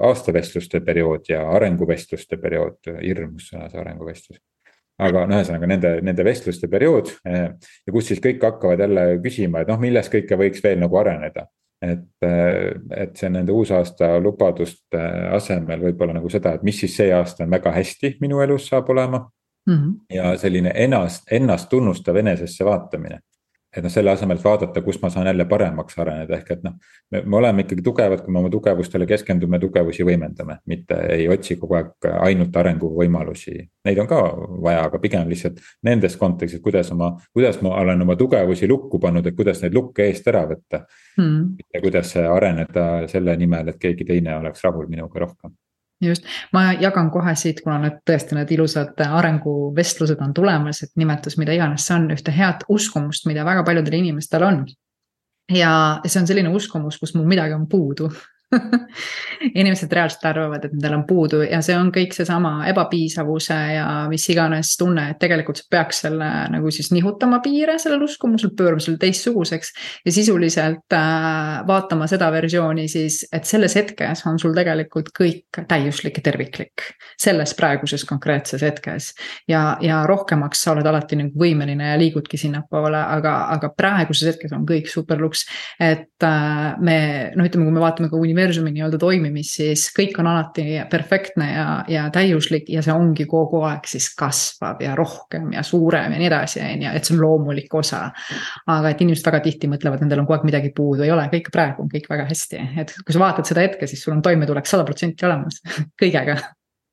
aastavestluste 0.00 0.80
periood 0.80 1.28
ja 1.28 1.42
arenguvestluste 1.50 2.36
periood, 2.36 2.78
hirmus 3.02 3.50
sõna 3.50 3.68
see 3.68 3.80
arenguvestlus 3.80 4.38
aga 5.02 5.24
no 5.26 5.38
ühesõnaga 5.38 5.68
nende, 5.68 5.92
nende 6.06 6.24
vestluste 6.26 6.68
periood 6.70 7.10
eh, 7.26 7.50
ja 7.86 7.94
kus 7.94 8.10
siis 8.10 8.22
kõik 8.22 8.42
hakkavad 8.44 8.84
jälle 8.84 9.06
küsima, 9.24 9.62
et 9.62 9.70
noh, 9.70 9.80
milles 9.82 10.10
kõike 10.12 10.38
võiks 10.38 10.62
veel 10.64 10.78
nagu 10.82 10.98
areneda. 11.00 11.48
et, 11.84 12.06
eh, 12.24 12.70
et 12.96 13.16
see 13.18 13.28
nende 13.28 13.52
uusaasta 13.52 14.14
lubaduste 14.22 15.00
asemel 15.36 15.82
võib-olla 15.90 16.14
nagu 16.16 16.30
seda, 16.30 16.54
et 16.54 16.62
mis 16.62 16.78
siis 16.80 16.94
see 16.96 17.10
aasta 17.12 17.44
on 17.44 17.50
väga 17.50 17.72
hästi 17.74 18.16
minu 18.20 18.40
elus 18.40 18.68
saab 18.70 18.88
olema 18.88 19.26
mm. 19.66 19.74
-hmm. 19.74 19.94
ja 20.14 20.36
selline 20.38 20.72
ennast, 20.74 21.26
ennast 21.30 21.68
tunnustav 21.68 22.16
enesesse 22.16 22.64
vaatamine 22.64 23.20
et 23.76 23.82
noh, 23.82 23.90
selle 23.92 24.12
asemel, 24.12 24.38
et 24.38 24.44
vaadata, 24.44 24.82
kus 24.84 25.00
ma 25.02 25.10
saan 25.10 25.26
jälle 25.26 25.44
paremaks 25.50 25.98
areneda, 25.98 26.38
ehk 26.38 26.50
et 26.54 26.62
noh. 26.66 26.76
me, 27.10 27.22
me 27.22 27.38
oleme 27.40 27.64
ikkagi 27.64 27.82
tugevad, 27.84 28.22
kui 28.24 28.34
me 28.34 28.40
oma 28.42 28.50
tugevustele 28.52 29.06
keskendume, 29.10 29.58
tugevusi 29.62 30.06
võimendame, 30.06 30.58
mitte 30.70 30.98
ei 31.16 31.26
otsi 31.32 31.56
kogu 31.60 31.78
aeg 31.78 32.08
ainult 32.20 32.56
arenguvõimalusi. 32.62 33.56
Neid 33.88 34.00
on 34.02 34.10
ka 34.10 34.20
vaja, 34.66 34.86
aga 34.88 35.00
pigem 35.02 35.28
lihtsalt 35.30 35.60
nendes 35.86 36.16
kontekstis, 36.20 36.62
kuidas 36.64 36.92
oma, 36.94 37.14
kuidas 37.34 37.60
ma 37.64 37.74
olen 37.82 38.06
oma 38.06 38.16
tugevusi 38.20 38.70
lukku 38.70 39.02
pannud, 39.02 39.26
et 39.26 39.36
kuidas 39.36 39.62
neid 39.64 39.74
lukke 39.74 40.08
eest 40.08 40.30
ära 40.30 40.46
võtta 40.50 40.84
hmm.. 41.18 41.66
ja 41.74 41.84
kuidas 41.84 42.14
areneda 42.22 42.88
selle 43.10 43.36
nimel, 43.40 43.74
et 43.74 43.82
keegi 43.82 44.06
teine 44.08 44.38
oleks 44.38 44.64
rahul 44.64 44.88
minuga 44.90 45.26
rohkem 45.26 45.54
just, 46.02 46.24
ma 46.52 46.72
jagan 46.72 47.10
kohe 47.10 47.34
siit, 47.38 47.62
kuna 47.64 47.78
need 47.82 48.00
tõesti 48.08 48.38
need 48.38 48.50
ilusad 48.56 49.00
arenguvestlused 49.06 50.20
on 50.24 50.34
tulemas, 50.34 50.82
et 50.82 50.92
nimetus 51.00 51.38
mida 51.40 51.54
iganes 51.56 51.86
see 51.86 51.96
on, 51.96 52.08
ühte 52.14 52.34
head 52.34 52.66
uskumust, 52.68 53.28
mida 53.30 53.44
väga 53.46 53.64
paljudel 53.66 54.00
inimestel 54.00 54.46
on. 54.46 54.64
ja 55.52 56.00
see 56.06 56.20
on 56.20 56.26
selline 56.26 56.52
uskumus, 56.56 56.98
kus 56.98 57.14
mul 57.14 57.26
midagi 57.28 57.54
on 57.56 57.66
puudu 57.68 58.10
inimesed 59.60 59.92
reaalselt 59.92 60.24
arvavad, 60.28 60.64
et 60.64 60.74
nendel 60.74 60.96
on 60.98 61.04
puudu 61.08 61.42
ja 61.44 61.60
see 61.64 61.76
on 61.78 61.90
kõik 61.94 62.14
seesama 62.16 62.54
ebapiisavuse 62.70 63.56
ja 63.74 63.86
mis 64.10 64.24
iganes 64.32 64.74
tunne, 64.80 65.08
et 65.12 65.20
tegelikult 65.22 65.60
sa 65.60 65.68
peaks 65.70 66.02
selle 66.04 66.28
nagu 66.52 66.72
siis 66.74 66.90
nihutama 66.94 67.40
piire 67.44 67.76
sellel 67.82 68.04
uskumusel, 68.06 68.54
pöörama 68.56 68.82
selle 68.84 69.00
teistsuguseks. 69.02 69.72
ja 70.06 70.12
sisuliselt 70.12 70.96
äh, 70.96 71.66
vaatama 71.66 72.08
seda 72.10 72.30
versiooni 72.32 72.86
siis, 72.88 73.24
et 73.32 73.44
selles 73.48 73.76
hetkes 73.78 74.24
on 74.30 74.38
sul 74.42 74.54
tegelikult 74.56 75.10
kõik 75.16 75.62
täiuslik 75.68 76.20
ja 76.20 76.28
terviklik. 76.30 76.88
selles 77.20 77.54
praeguses 77.54 78.04
konkreetses 78.04 78.62
hetkes 78.62 79.12
ja, 79.48 79.76
ja 79.80 80.02
rohkemaks 80.06 80.62
sa 80.64 80.72
oled 80.74 80.86
alati 80.86 81.18
nagu 81.20 81.38
võimeline 81.38 81.92
ja 81.92 81.98
liigudki 82.00 82.38
sinnapoole, 82.40 82.98
aga, 82.98 83.36
aga 83.54 83.70
praeguses 83.76 84.34
hetkes 84.34 84.52
on 84.56 84.66
kõik 84.68 84.90
superluks. 84.90 85.46
et 85.80 86.22
äh, 86.22 86.74
me 86.80 86.98
noh, 87.36 87.46
ütleme, 87.46 87.68
kui 87.68 87.74
me 87.74 87.82
vaatame 87.84 88.10
ka 88.10 88.16
universumi 88.16 88.43
universumi 88.44 88.72
nii-öelda 88.74 88.98
toimimist, 89.00 89.58
siis 89.58 89.86
kõik 89.96 90.18
on 90.20 90.28
alati 90.28 90.64
perfektne 90.90 91.46
ja, 91.50 91.66
ja 91.88 92.04
täiuslik 92.12 92.68
ja 92.72 92.82
see 92.84 92.94
ongi 92.94 93.26
kogu 93.30 93.62
aeg 93.64 93.88
siis 93.88 94.10
kasvav 94.18 94.82
ja 94.84 94.94
rohkem 94.98 95.52
ja 95.56 95.62
suurem 95.66 96.12
ja 96.12 96.20
nii 96.20 96.28
edasi, 96.28 96.60
on 96.64 96.84
ju, 96.84 96.94
et 96.98 97.08
see 97.08 97.16
on 97.16 97.22
loomulik 97.24 97.74
osa. 97.74 98.02
aga 98.70 98.90
et 98.90 99.00
inimesed 99.00 99.26
väga 99.26 99.40
tihti 99.44 99.70
mõtlevad, 99.70 100.02
nendel 100.04 100.22
on 100.22 100.28
kogu 100.28 100.38
aeg 100.38 100.48
midagi 100.50 100.72
puudu, 100.76 101.06
ei 101.06 101.14
ole, 101.14 101.28
kõik 101.32 101.48
praegu 101.54 101.84
on 101.84 101.92
kõik 101.92 102.10
väga 102.10 102.28
hästi, 102.28 102.66
et 102.82 102.92
kui 103.00 103.16
sa 103.16 103.24
vaatad 103.24 103.48
seda 103.48 103.64
hetke, 103.64 103.88
siis 103.90 104.04
sul 104.04 104.16
on 104.16 104.22
toimetulek 104.24 104.68
sada 104.68 104.86
protsenti 104.86 105.26
olemas 105.26 105.62
kõigega 106.00 106.38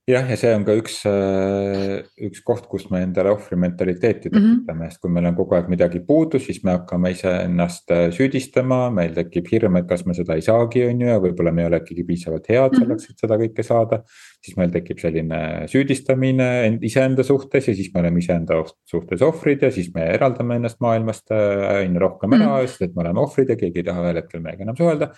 jah, 0.10 0.26
ja 0.26 0.38
see 0.40 0.52
on 0.56 0.64
ka 0.66 0.74
üks, 0.80 0.96
äh, 1.10 2.02
üks 2.26 2.42
koht, 2.46 2.66
kus 2.72 2.88
me 2.90 3.04
endale 3.06 3.32
ohvrimentaliteeti 3.36 4.32
tekitame 4.32 4.42
mm, 4.42 4.64
-hmm. 4.66 4.90
sest 4.90 5.02
kui 5.02 5.12
meil 5.14 5.28
on 5.30 5.36
kogu 5.36 5.56
aeg 5.56 5.70
midagi 5.70 6.02
puudu, 6.06 6.40
siis 6.40 6.64
me 6.64 6.76
hakkame 6.76 7.12
iseennast 7.14 7.92
äh, 7.92 8.08
süüdistama, 8.16 8.90
meil 8.94 9.14
tekib 9.14 9.48
hirm, 9.52 9.78
et 9.78 9.88
kas 9.88 10.06
me 10.06 10.16
seda 10.18 10.36
ei 10.36 10.42
saagi, 10.46 10.86
on 10.88 11.02
ju, 11.02 11.08
ja 11.08 11.20
võib-olla 11.22 11.54
me 11.54 11.62
ei 11.62 11.70
ole 11.70 11.82
ikkagi 11.84 12.06
piisavalt 12.08 12.50
head 12.50 12.72
mhm. 12.72 12.82
selleks, 12.82 13.10
et 13.10 13.26
seda 13.26 13.38
kõike 13.42 13.64
saada. 13.68 14.04
siis 14.42 14.58
meil 14.58 14.72
tekib 14.74 14.98
selline 14.98 15.68
süüdistamine 15.70 16.80
iseenda 16.82 17.24
suhtes 17.24 17.68
ja 17.68 17.76
siis 17.78 17.92
me 17.94 18.00
oleme 18.02 18.20
iseenda 18.20 18.64
suhtes 18.90 19.22
ohvrid 19.22 19.62
ja 19.62 19.70
siis 19.72 19.92
me 19.94 20.08
eraldame 20.16 20.56
ennast 20.58 20.80
maailmast 20.82 21.30
äh, 21.30 21.78
aina 21.78 22.00
rohkem 22.02 22.34
ära 22.34 22.48
mm, 22.48 22.56
-hmm. 22.56 22.68
sest 22.68 22.82
et 22.82 22.96
me 22.96 23.06
oleme 23.06 23.22
ohvrid 23.22 23.50
ja 23.50 23.56
keegi 23.56 23.84
ei 23.84 23.84
taha 23.84 24.08
ühel 24.08 24.18
hetkel 24.18 24.42
meiega 24.42 24.66
enam 24.66 24.76
suhelda 24.76 25.12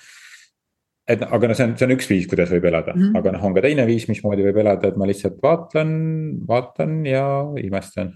et 1.10 1.24
aga 1.24 1.50
noh, 1.50 1.58
see 1.58 1.68
on, 1.68 1.76
see 1.78 1.88
on 1.88 1.94
üks 1.98 2.08
viis, 2.08 2.28
kuidas 2.32 2.52
võib 2.54 2.68
elada 2.70 2.94
mm, 2.94 3.02
-hmm. 3.02 3.20
aga 3.20 3.32
noh, 3.36 3.46
on 3.48 3.56
ka 3.56 3.64
teine 3.66 3.86
viis, 3.88 4.06
mismoodi 4.08 4.46
võib 4.46 4.60
elada, 4.64 4.90
et 4.90 5.00
ma 5.00 5.08
lihtsalt 5.10 5.40
vaatan, 5.44 5.90
vaatan 6.48 7.02
ja 7.08 7.26
imestan. 7.62 8.14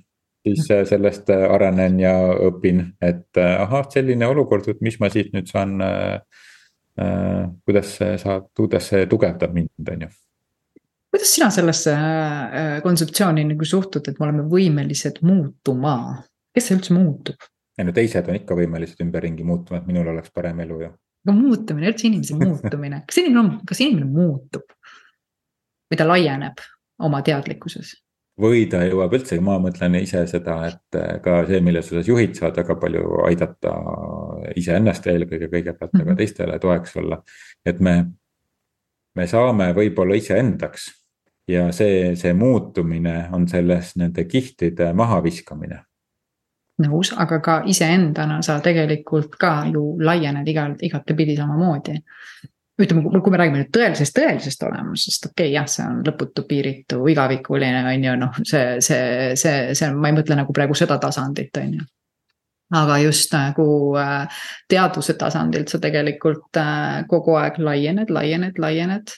siis 0.47 0.69
mm 0.69 0.75
-hmm. 0.75 0.85
sellest 0.85 1.29
äh, 1.29 1.53
arenen 1.53 1.99
ja 1.99 2.13
õpin, 2.49 2.85
et 3.01 3.37
äh, 3.37 3.61
ahah, 3.61 3.89
selline 3.89 4.27
olukord, 4.27 4.67
et 4.67 4.81
mis 4.81 4.99
ma 4.99 5.09
siit 5.09 5.33
nüüd 5.33 5.47
saan 5.47 5.81
äh,. 5.81 6.21
Äh, 6.97 7.49
kuidas 7.65 7.91
see 7.97 8.17
saab, 8.17 8.47
kuidas 8.57 8.87
see 8.89 9.05
tugevdab 9.05 9.53
mind, 9.53 9.89
on 9.91 10.01
ju. 10.01 10.07
kuidas 11.11 11.33
sina 11.35 11.49
sellesse 11.49 11.91
äh, 11.93 12.81
kontseptsiooni 12.81 13.43
nagu 13.43 13.65
suhtud, 13.65 14.07
et 14.07 14.19
me 14.19 14.25
oleme 14.25 14.43
võimelised 14.49 15.19
muutuma, 15.21 16.23
kes 16.55 16.67
see 16.67 16.77
üldse 16.77 16.93
muutub? 16.97 17.35
ei 17.77 17.85
no 17.85 17.93
teised 17.93 18.29
on 18.29 18.35
ikka 18.35 18.57
võimelised 18.57 19.03
ümberringi 19.05 19.43
muutuma, 19.43 19.77
et 19.77 19.85
minul 19.85 20.07
oleks 20.07 20.33
parem 20.33 20.59
elu 20.65 20.81
ju 20.81 20.89
aga 21.27 21.35
muutumine, 21.35 21.91
üldse 21.91 22.07
inimese 22.07 22.39
muutumine, 22.41 23.03
kas 23.07 23.21
inimene 23.21 23.43
on, 23.43 23.53
kas 23.67 23.83
inimene 23.83 24.09
muutub? 24.09 24.73
või 25.87 25.99
ta 25.99 26.03
laieneb 26.07 26.59
oma 27.03 27.21
teadlikkuses? 27.23 27.93
või 28.41 28.67
ta 28.69 28.83
jõuab 28.85 29.15
üldse, 29.17 29.39
ma 29.41 29.57
mõtlen 29.61 29.97
ise 29.99 30.23
seda, 30.29 30.59
et 30.69 30.99
eh, 30.99 31.17
ka 31.23 31.39
see, 31.49 31.61
milles 31.65 31.89
osas 31.91 32.07
juhid 32.09 32.37
saavad 32.37 32.61
väga 32.61 32.77
palju 32.83 33.17
aidata 33.25 33.73
iseennast 34.59 35.07
eelkõige 35.09 35.49
kõigepealt 35.49 35.91
mm, 35.91 35.99
-hmm. 35.99 36.05
aga 36.05 36.13
mhm. 36.13 36.21
teistele 36.21 36.59
toeks 36.61 36.95
olla. 37.01 37.21
et 37.65 37.79
me, 37.79 37.97
me 39.15 39.27
saame 39.27 39.71
võib-olla 39.75 40.15
iseendaks 40.15 40.87
ja 41.47 41.71
see, 41.71 42.15
see 42.15 42.33
muutumine 42.37 43.29
on 43.33 43.47
selles 43.47 43.95
nende 43.95 44.27
kihtide 44.29 44.93
mahaviskamine 44.93 45.86
nõus, 46.83 47.11
aga 47.17 47.39
ka 47.43 47.57
iseendana 47.69 48.41
sa 48.45 48.59
tegelikult 48.63 49.35
ka 49.39 49.51
ju 49.71 49.95
laiened 50.03 50.47
igal, 50.47 50.77
igatepidi 50.81 51.37
samamoodi. 51.37 51.97
ütleme, 52.77 53.01
kui 53.09 53.33
me 53.33 53.37
räägime 53.41 53.63
nüüd 53.63 53.71
tõelisest, 53.73 54.13
tõelisest 54.13 54.63
olemusest, 54.63 55.31
okei 55.31 55.47
okay,, 55.47 55.53
jah, 55.55 55.65
see 55.65 55.85
on 55.85 56.03
lõputu, 56.05 56.43
piiritu, 56.45 56.99
igavikuline, 57.09 57.81
on 57.89 58.03
ju, 58.05 58.15
noh, 58.21 58.41
see, 58.45 58.81
see, 58.85 59.31
see, 59.35 59.73
see, 59.73 59.89
ma 59.97 60.11
ei 60.11 60.17
mõtle 60.19 60.37
nagu 60.37 60.53
praegu 60.53 60.77
seda 60.77 60.99
tasandit, 61.01 61.57
on 61.57 61.79
ju 61.79 61.87
aga 62.77 62.97
just 62.99 63.31
nagu 63.31 63.95
äh, 63.95 64.43
teadvuse 64.69 65.15
tasandilt 65.15 65.71
sa 65.71 65.79
tegelikult 65.79 66.59
äh, 66.59 67.05
kogu 67.07 67.37
aeg 67.39 67.61
laiened, 67.63 68.11
laiened, 68.11 68.59
laiened 68.59 69.13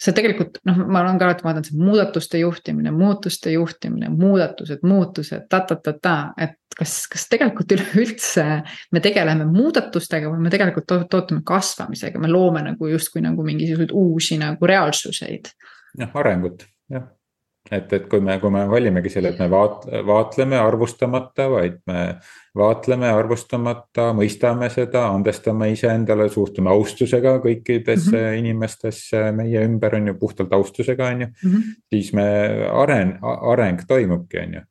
see 0.00 0.16
tegelikult 0.16 0.60
noh, 0.68 0.80
ma 0.88 1.02
olen 1.02 1.18
ka 1.20 1.28
alati 1.28 1.44
vaadanud, 1.44 1.68
see 1.68 1.80
muudatuste 1.80 2.40
juhtimine, 2.40 2.92
muutuste 2.94 3.52
juhtimine, 3.52 4.08
muudatused, 4.14 4.82
muutused 4.86 5.46
ta,, 5.48 5.60
ta-ta-ta-ta, 5.60 6.16
et 6.40 6.56
kas, 6.78 6.96
kas 7.12 7.26
tegelikult 7.32 7.74
üleüldse 7.76 8.46
me 8.94 9.04
tegeleme 9.04 9.44
muudatustega 9.50 10.32
või 10.32 10.46
me 10.46 10.52
tegelikult 10.52 10.88
tootame 11.12 11.44
kasvamisega, 11.46 12.22
me 12.22 12.32
loome 12.32 12.64
nagu 12.70 12.90
justkui 12.90 13.22
nagu 13.24 13.44
mingisuguseid 13.46 13.94
uusi 13.96 14.40
nagu 14.40 14.72
reaalsuseid. 14.72 15.52
jah, 16.00 16.20
arengut, 16.22 16.64
jah 16.92 17.08
et, 17.70 17.92
et 17.92 18.06
kui 18.10 18.20
me, 18.24 18.36
kui 18.40 18.50
me 18.52 18.62
valimegi 18.70 19.12
selle, 19.12 19.34
et 19.34 19.40
me 19.42 19.48
vaat-, 19.52 19.86
vaatleme 20.06 20.58
arvustamata, 20.58 21.48
vaid 21.52 21.76
me 21.90 22.04
vaatleme 22.56 23.10
arvustamata, 23.12 24.10
mõistame 24.16 24.70
seda, 24.72 25.06
andestame 25.10 25.70
iseendale, 25.74 26.28
suhtume 26.32 26.72
austusega 26.72 27.36
kõikidesse 27.44 28.16
mm 28.16 28.24
-hmm. 28.24 28.38
inimestesse 28.42 29.22
meie 29.36 29.64
ümber, 29.66 29.94
on 30.00 30.08
ju, 30.08 30.16
puhtalt 30.18 30.52
austusega, 30.52 31.06
on 31.06 31.20
ju 31.20 31.26
mm. 31.26 31.50
-hmm. 31.50 31.78
siis 31.94 32.12
me 32.12 32.26
aren-, 32.72 33.18
areng 33.22 33.86
toimubki, 33.86 34.38
on 34.38 34.54
ju 34.54 34.66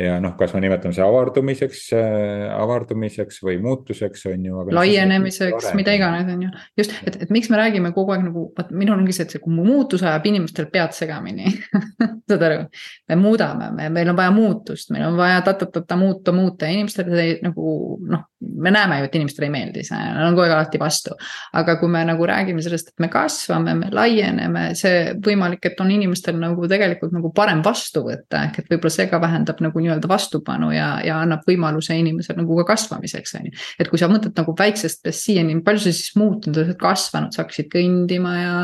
ja 0.00 0.16
noh, 0.20 0.32
kas 0.38 0.54
me 0.54 0.60
nimetame 0.64 0.94
see 0.96 1.04
avardumiseks 1.04 1.80
äh,, 1.96 2.44
avardumiseks 2.56 3.42
või 3.44 3.58
muutuseks 3.64 4.26
on 4.30 4.46
ju. 4.48 4.62
laienemiseks, 4.72 5.72
mida 5.76 5.92
iganes 5.96 6.30
on 6.32 6.46
ju, 6.46 6.52
just, 6.80 6.94
et, 7.04 7.18
et 7.26 7.34
miks 7.34 7.50
me 7.52 7.60
räägime 7.60 7.92
kogu 7.96 8.14
aeg 8.14 8.24
nagu, 8.24 8.46
vot 8.56 8.72
minul 8.72 8.98
ongi 8.98 9.16
see, 9.16 9.26
et 9.26 9.36
see, 9.36 9.42
kui 9.42 9.52
muutus 9.52 10.04
ajab 10.06 10.28
inimestel 10.32 10.70
pead 10.72 10.96
segamini 10.96 11.52
saad 12.30 12.42
aru, 12.42 12.62
me 13.08 13.18
muudame, 13.20 13.70
me, 13.76 13.88
meil 13.94 14.10
on 14.10 14.18
vaja 14.18 14.32
muutust, 14.34 14.90
meil 14.94 15.06
on 15.06 15.18
vaja 15.18 15.42
ta-ta-ta-ta 15.46 15.96
muuta, 15.96 16.32
muuta 16.34 16.66
ja 16.66 16.74
inimestele 16.74 17.14
see 17.14 17.36
nagu 17.44 17.76
noh, 18.10 18.24
me 18.40 18.70
näeme 18.70 18.98
ju, 19.00 19.08
et 19.08 19.14
inimestele 19.18 19.48
ei 19.48 19.52
meeldi 19.54 19.84
see, 19.86 19.98
nad 19.98 20.26
on 20.26 20.34
kogu 20.36 20.44
aeg 20.44 20.54
alati 20.56 20.80
vastu. 20.80 21.14
aga 21.56 21.76
kui 21.80 21.88
me 21.92 22.02
nagu 22.04 22.26
räägime 22.28 22.62
sellest, 22.62 22.92
et 22.92 23.04
me 23.04 23.08
kasvame, 23.12 23.74
me 23.78 23.90
laieneme, 23.94 24.64
see 24.78 25.14
võimalik, 25.24 25.64
et 25.70 25.80
on 25.80 25.90
inimestel 25.92 26.38
nagu 26.40 26.68
tegelikult 26.68 27.14
nagu 27.16 27.30
parem 27.36 27.62
vastu 27.64 28.02
võtta, 28.06 28.44
ehk 28.48 28.60
et 28.62 28.70
võib-olla 28.72 28.92
see 28.96 29.08
ka 29.10 29.20
vähendab 29.22 29.62
nagu 29.64 29.82
nii-öelda 29.82 30.10
vastupanu 30.10 30.72
ja, 30.74 30.88
ja 31.06 31.20
annab 31.24 31.46
võimaluse 31.48 31.96
inimesel 31.96 32.38
nagu 32.40 32.58
ka 32.60 32.66
kasvamiseks, 32.74 33.36
on 33.40 33.48
ju. 33.50 33.54
et 33.80 33.90
kui 33.92 34.00
sa 34.00 34.10
mõtled 34.12 34.36
nagu 34.36 34.54
väiksest 34.58 35.02
peast 35.06 35.26
siiani, 35.28 35.58
palju 35.66 35.86
sa 35.86 35.94
siis 35.94 36.12
muutunud 36.18 36.60
oled, 36.62 36.76
kasvanud, 36.80 37.32
sa 37.34 37.44
hakkasid 37.44 37.70
kõndima 37.72 38.34
ja. 38.36 38.54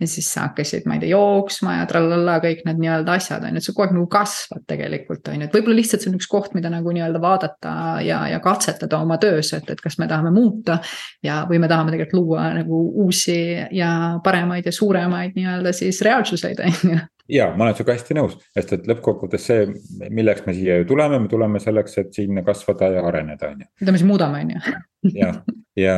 ja 0.00 0.10
siis 0.10 0.32
sa 0.32 0.48
hakkasid, 0.48 0.88
ma 0.88 0.98
ei 0.98 1.04
tea, 1.04 1.12
jooksma 1.14 1.80
ja 1.80 1.86
trallalla, 1.90 2.40
kõik 2.42 2.64
need 2.66 2.82
nii-öelda 2.82 3.09
asjad 3.14 3.44
on 3.44 3.56
ju, 3.56 3.60
et 3.60 3.66
sa 3.66 3.74
kogu 3.74 3.86
aeg 3.86 3.94
nagu 3.96 4.08
kasvad 4.10 4.64
tegelikult 4.70 5.30
on 5.32 5.38
ju, 5.38 5.48
et 5.48 5.56
võib-olla 5.56 5.78
lihtsalt 5.80 6.04
see 6.04 6.12
on 6.12 6.18
üks 6.18 6.30
koht, 6.30 6.56
mida 6.56 6.72
nagu 6.72 6.94
nii-öelda 6.94 7.22
vaadata 7.22 7.74
ja, 8.06 8.22
ja 8.30 8.40
katsetada 8.44 9.00
oma 9.04 9.18
töös, 9.22 9.52
et, 9.56 9.70
et 9.70 9.80
kas 9.80 9.98
me 10.00 10.08
tahame 10.10 10.32
muuta. 10.34 10.80
ja, 11.26 11.42
või 11.50 11.62
me 11.62 11.70
tahame 11.70 11.94
tegelikult 11.94 12.18
luua 12.20 12.50
nagu 12.56 12.82
uusi 13.04 13.38
ja 13.76 13.92
paremaid 14.24 14.66
ja 14.66 14.74
suuremaid 14.74 15.38
nii-öelda 15.38 15.72
siis 15.76 16.02
reaalsuseid, 16.06 16.62
on 16.66 16.94
ju 16.94 17.00
ja 17.30 17.50
ma 17.56 17.66
olen 17.66 17.76
sinuga 17.78 17.94
hästi 17.94 18.16
nõus, 18.18 18.32
sest 18.56 18.72
et 18.74 18.88
lõppkokkuvõttes 18.90 19.44
see, 19.46 19.66
milleks 20.10 20.42
me 20.46 20.54
siia 20.56 20.80
ju 20.80 20.88
tuleme, 20.88 21.20
me 21.22 21.30
tuleme 21.30 21.60
selleks, 21.62 21.98
et 22.02 22.10
siin 22.16 22.40
kasvada 22.46 22.90
ja 22.96 23.04
areneda, 23.06 23.52
on 23.52 23.62
ju. 23.62 23.68
mida 23.82 23.94
me 23.94 24.00
siis 24.00 24.08
muudame, 24.08 24.42
on 24.44 24.50
ju. 24.56 24.74
jah, 25.14 25.38
ja, 25.78 25.94
ja 25.94 25.96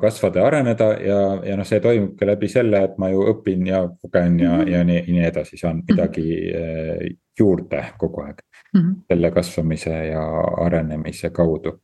kasvada 0.00 0.40
ja 0.40 0.46
areneda 0.46 0.84
ja, 1.00 1.20
ja 1.44 1.56
noh, 1.56 1.66
see 1.66 1.80
toimubki 1.80 2.26
läbi 2.26 2.48
selle, 2.52 2.82
et 2.84 2.98
ma 3.00 3.08
ju 3.08 3.22
õpin 3.32 3.66
ja 3.66 3.80
kogen 4.02 4.38
ja 4.40 4.50
mm, 4.50 4.60
-hmm. 4.60 4.72
ja 4.72 4.84
nii, 4.84 5.04
nii 5.12 5.24
edasi, 5.24 5.56
saan 5.56 5.82
midagi 5.88 6.20
mm 6.20 6.60
-hmm. 6.60 7.16
juurde 7.38 7.84
kogu 7.98 8.20
aeg 8.20 8.42
mm. 8.74 8.80
-hmm. 8.80 8.94
selle 9.08 9.30
kasvamise 9.30 10.06
ja 10.06 10.26
arenemise 10.66 11.30
kaudu. 11.30 11.80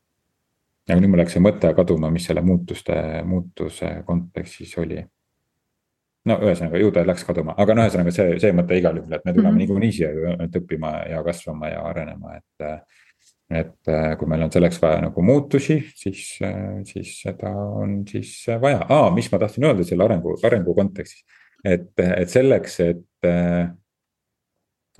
aga 0.88 1.00
nüüd 1.00 1.08
mul 1.08 1.18
läks 1.18 1.32
see 1.32 1.42
mõte 1.42 1.74
kaduma, 1.74 2.10
mis 2.10 2.26
selle 2.26 2.40
muutuste, 2.40 3.22
muutuse 3.24 4.02
kontekstis 4.04 4.78
oli 4.78 5.04
no 6.24 6.36
ühesõnaga, 6.36 6.78
ju 6.78 6.90
ta 6.90 7.06
läks 7.06 7.24
kaduma, 7.24 7.54
aga 7.56 7.74
no 7.74 7.82
ühesõnaga 7.82 8.10
see, 8.10 8.38
see 8.42 8.52
mõte 8.52 8.76
igal 8.76 8.96
juhul, 8.96 9.12
et 9.12 9.24
me 9.24 9.32
tuleme 9.32 9.50
mm 9.50 9.54
-hmm. 9.54 9.58
niikuinii 9.58 9.92
siia 9.92 10.10
ju, 10.10 10.36
et 10.44 10.56
õppima 10.56 11.08
ja 11.10 11.22
kasvama 11.24 11.68
ja 11.68 11.82
arenema, 11.82 12.36
et. 12.36 12.82
Et 13.50 13.90
kui 14.18 14.30
meil 14.30 14.44
on 14.46 14.52
selleks 14.52 14.78
vaja 14.82 15.00
nagu 15.02 15.22
muutusi, 15.26 15.80
siis, 15.98 16.36
siis 16.86 17.16
seda 17.24 17.50
on 17.50 18.00
siis 18.08 18.32
vaja 18.62 18.84
ah,, 18.86 19.08
mis 19.14 19.30
ma 19.32 19.40
tahtsin 19.42 19.66
öelda 19.66 19.86
selle 19.86 20.06
arengu, 20.06 20.36
arengu 20.46 20.74
kontekstis. 20.76 21.24
et, 21.64 21.90
et 21.98 22.30
selleks, 22.30 22.78
et, 22.86 23.26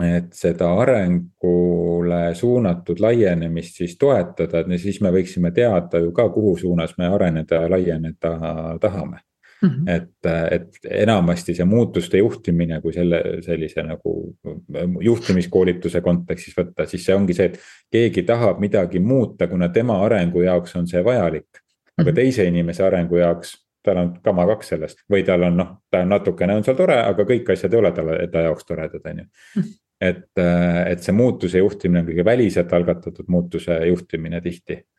et 0.03 0.35
seda 0.35 0.73
arengule 0.83 2.21
suunatud 2.35 3.01
laienemist 3.01 3.81
siis 3.85 3.97
toetada, 3.99 4.65
et 4.67 4.83
siis 4.83 5.01
me 5.01 5.15
võiksime 5.15 5.55
teada 5.55 6.03
ju 6.03 6.13
ka, 6.13 6.29
kuhu 6.35 6.57
suunas 6.59 6.99
me 6.99 7.07
areneda 7.07 7.65
ja 7.65 7.75
laieneda 7.77 8.37
tahame 8.83 9.23
Mm 9.63 9.69
-hmm. 9.69 9.97
et, 9.97 10.27
et 10.51 10.93
enamasti 11.03 11.55
see 11.55 11.65
muutuste 11.65 12.19
juhtimine, 12.19 12.81
kui 12.81 12.93
selle 12.93 13.23
sellise 13.45 13.83
nagu 13.85 14.13
juhtimiskoolituse 15.05 16.01
kontekstis 16.01 16.57
võtta, 16.57 16.87
siis 16.87 17.05
see 17.05 17.15
ongi 17.15 17.37
see, 17.37 17.51
et 17.51 17.59
keegi 17.93 18.23
tahab 18.23 18.61
midagi 18.61 19.01
muuta, 19.01 19.49
kuna 19.49 19.69
tema 19.69 19.99
arengu 20.05 20.43
jaoks 20.43 20.77
on 20.77 20.89
see 20.89 21.05
vajalik. 21.05 21.61
aga 21.99 22.11
mhm. 22.11 22.15
teise 22.15 22.45
inimese 22.45 22.85
arengu 22.85 23.17
jaoks, 23.17 23.53
tal 23.85 23.97
on 23.97 24.15
kama 24.25 24.47
kaks 24.47 24.69
sellest 24.69 25.05
või 25.13 25.25
tal 25.27 25.43
on 25.43 25.57
noh, 25.57 25.75
ta 25.91 26.01
on 26.01 26.09
natukene 26.09 26.57
on 26.57 26.65
seal 26.65 26.77
tore, 26.77 26.97
aga 26.97 27.25
kõik 27.25 27.53
asjad 27.53 27.75
ei 27.75 27.79
ole 27.79 27.93
talle, 27.93 28.17
ta 28.33 28.47
jaoks 28.49 28.65
toredad, 28.65 29.05
on 29.05 29.19
ju 29.19 29.25
mhm. 29.57 29.75
et, 30.01 30.45
et 30.87 31.03
see 31.03 31.13
muutuse 31.13 31.59
juhtimine 31.59 32.01
on 32.01 32.09
kõige 32.09 32.25
väliselt 32.25 32.73
algatatud 32.73 33.29
muutuse 33.29 33.77
juhtimine 33.87 34.41
tihti 34.41 34.81
Äh, 34.81 34.90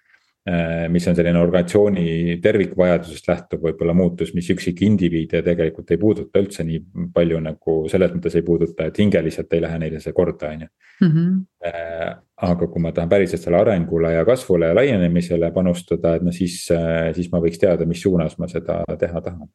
mis 0.90 1.06
on 1.08 1.14
selline 1.14 1.38
organisatsiooni 1.38 2.38
tervikvajadusest 2.42 3.28
lähtuv 3.30 3.62
võib-olla 3.68 3.94
muutus, 3.94 4.32
mis 4.34 4.48
üksikindiviide 4.50 5.44
tegelikult 5.46 5.94
ei 5.94 6.00
puuduta 6.02 6.42
üldse 6.42 6.66
nii 6.66 6.80
palju 7.14 7.42
nagu 7.46 7.76
selles 7.92 8.16
mõttes 8.16 8.40
ei 8.40 8.46
puuduta, 8.48 8.88
et 8.90 8.98
hingeliselt 8.98 9.54
ei 9.54 9.62
lähe 9.62 9.78
neile 9.84 10.02
see 10.02 10.16
korda, 10.18 10.50
on 10.50 10.66
ju. 10.66 10.72
Mhm. 11.06 11.28
Äh, 11.66 12.10
aga 12.50 12.68
kui 12.74 12.82
ma 12.82 12.92
tahan 12.92 13.10
päriselt 13.10 13.44
selle 13.44 13.62
arengule 13.62 14.16
ja 14.16 14.26
kasvule 14.26 14.72
ja 14.72 14.78
laienemisele 14.78 15.52
panustada, 15.54 16.16
et 16.18 16.26
no 16.26 16.34
siis, 16.34 16.64
äh, 16.74 17.12
siis 17.14 17.30
ma 17.32 17.42
võiks 17.44 17.62
teada, 17.62 17.86
mis 17.86 18.02
suunas 18.02 18.40
ma 18.42 18.50
seda 18.50 18.82
teha 18.98 19.22
tahan 19.22 19.46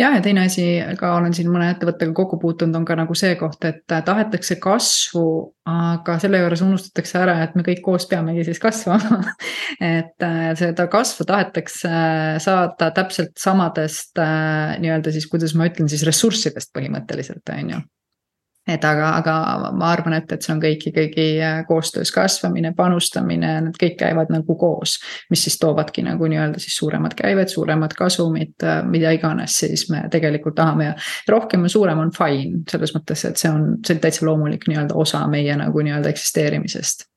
jah, 0.00 0.16
ja 0.16 0.22
teine 0.24 0.46
asi 0.48 0.64
ka 0.98 1.12
olen 1.18 1.34
siin 1.36 1.50
mõne 1.52 1.70
ettevõttega 1.74 2.14
kokku 2.16 2.38
puutunud, 2.40 2.78
on 2.80 2.86
ka 2.88 2.96
nagu 2.98 3.14
see 3.18 3.34
koht, 3.40 3.64
et 3.68 3.84
tahetakse 3.86 4.56
kasvu, 4.62 5.24
aga 5.70 6.16
selle 6.22 6.40
juures 6.42 6.64
unustatakse 6.64 7.20
ära, 7.20 7.36
et 7.44 7.54
me 7.58 7.64
kõik 7.66 7.82
koos 7.84 8.08
peamegi 8.10 8.46
siis 8.48 8.60
kasvama. 8.62 9.20
Et 9.80 10.26
äh, 10.26 10.50
seda 10.58 10.88
kasvu 10.90 11.24
tahetakse 11.28 11.90
saada 12.42 12.90
täpselt 12.96 13.38
samadest 13.38 14.18
äh, 14.20 14.76
nii-öelda 14.82 15.12
siis, 15.14 15.28
kuidas 15.30 15.54
ma 15.56 15.68
ütlen 15.70 15.88
siis 15.92 16.04
ressurssidest 16.08 16.72
põhimõtteliselt, 16.76 17.44
on 17.54 17.74
ju 17.76 17.80
et 18.68 18.84
aga, 18.84 19.08
aga 19.18 19.34
ma 19.76 19.90
arvan, 19.94 20.14
et, 20.18 20.32
et 20.32 20.44
see 20.44 20.52
on 20.52 20.60
kõik 20.62 20.86
ikkagi 20.90 21.26
äh, 21.42 21.60
koostöös 21.68 22.12
kasvamine, 22.14 22.72
panustamine, 22.76 23.54
need 23.66 23.78
kõik 23.80 23.96
käivad 24.02 24.32
nagu 24.32 24.56
koos. 24.60 24.98
mis 25.30 25.44
siis 25.46 25.58
toovadki 25.58 26.04
nagu 26.04 26.28
nii-öelda 26.28 26.60
siis 26.60 26.76
suuremad 26.76 27.14
käived, 27.16 27.48
suuremad 27.48 27.94
kasumid, 27.96 28.56
äh, 28.62 28.82
mida 28.86 29.14
iganes 29.16 29.56
siis 29.64 29.88
me 29.90 30.04
tegelikult 30.12 30.58
tahame 30.60 30.90
ja. 30.90 30.96
rohkem 31.28 31.64
ja 31.64 31.72
suurem 31.72 32.04
on 32.04 32.12
fine, 32.16 32.64
selles 32.70 32.94
mõttes, 32.96 33.24
et 33.28 33.40
see 33.40 33.50
on, 33.50 33.78
see 33.86 33.96
on 33.96 34.04
täitsa 34.04 34.28
loomulik 34.28 34.68
nii-öelda 34.68 34.98
osa 34.98 35.24
meie 35.30 35.56
nagu 35.56 35.86
nii-öelda 35.86 36.12
eksisteerimisest 36.12 37.08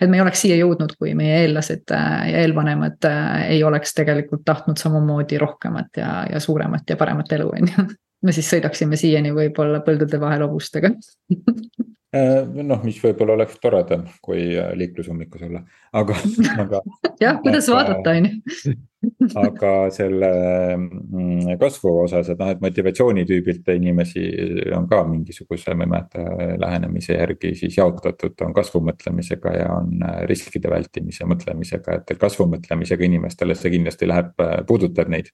et 0.00 0.10
me 0.10 0.18
ei 0.18 0.22
oleks 0.24 0.40
siia 0.42 0.56
jõudnud, 0.58 0.96
kui 0.98 1.14
meie 1.14 1.44
eellased 1.44 1.94
äh, 1.94 2.12
ja 2.32 2.44
eelvanemad 2.44 3.06
ei 3.46 3.62
oleks 3.64 3.94
tegelikult 3.94 4.42
tahtnud 4.44 4.82
samamoodi 4.82 5.38
rohkemat 5.38 6.02
ja, 6.02 6.14
ja 6.32 6.42
suuremat 6.42 6.90
ja 6.90 6.98
paremat 6.98 7.38
elu, 7.38 7.52
on 7.54 7.74
ju 7.76 7.90
me 8.22 8.34
siis 8.36 8.50
sõidaksime 8.52 8.98
siiani 9.00 9.32
võib-olla 9.36 9.80
põldude 9.84 10.20
vahel 10.20 10.44
hobustega 10.44 10.92
äh, 10.92 12.44
noh, 12.44 12.84
mis 12.84 13.00
võib-olla 13.02 13.38
oleks 13.38 13.58
toredam, 13.62 14.04
kui 14.24 14.50
äh, 14.58 14.72
liiklusummikus 14.78 15.46
olla, 15.48 15.64
aga, 15.96 16.18
aga. 16.60 16.84
jah, 17.24 17.40
kuidas 17.42 17.68
aga, 17.70 17.76
vaadata, 17.78 18.14
on 18.16 18.30
ju. 18.30 18.76
aga 19.40 19.72
selle 19.94 20.28
mm, 20.76 21.56
kasvu 21.60 21.94
osas, 22.02 22.28
et 22.28 22.40
noh, 22.40 22.50
et 22.52 22.60
motivatsioonitüübilt 22.60 23.72
inimesi 23.72 24.26
on 24.76 24.84
ka 24.90 25.00
mingisuguse, 25.08 25.72
ma 25.72 25.86
ei 25.86 25.92
mäleta, 25.94 26.24
lähenemise 26.60 27.16
järgi 27.16 27.54
siis 27.62 27.78
jaotatud, 27.80 28.36
on 28.44 28.52
kasvumõtlemisega 28.56 29.56
ja 29.56 29.72
on 29.78 30.04
äh, 30.04 30.22
riskide 30.28 30.72
vältimise 30.72 31.28
mõtlemisega, 31.30 32.02
et 32.02 32.16
kasvumõtlemisega 32.20 33.08
inimestele 33.08 33.56
see 33.56 33.78
kindlasti 33.78 34.10
läheb, 34.10 34.34
puudutab 34.68 35.08
neid 35.08 35.32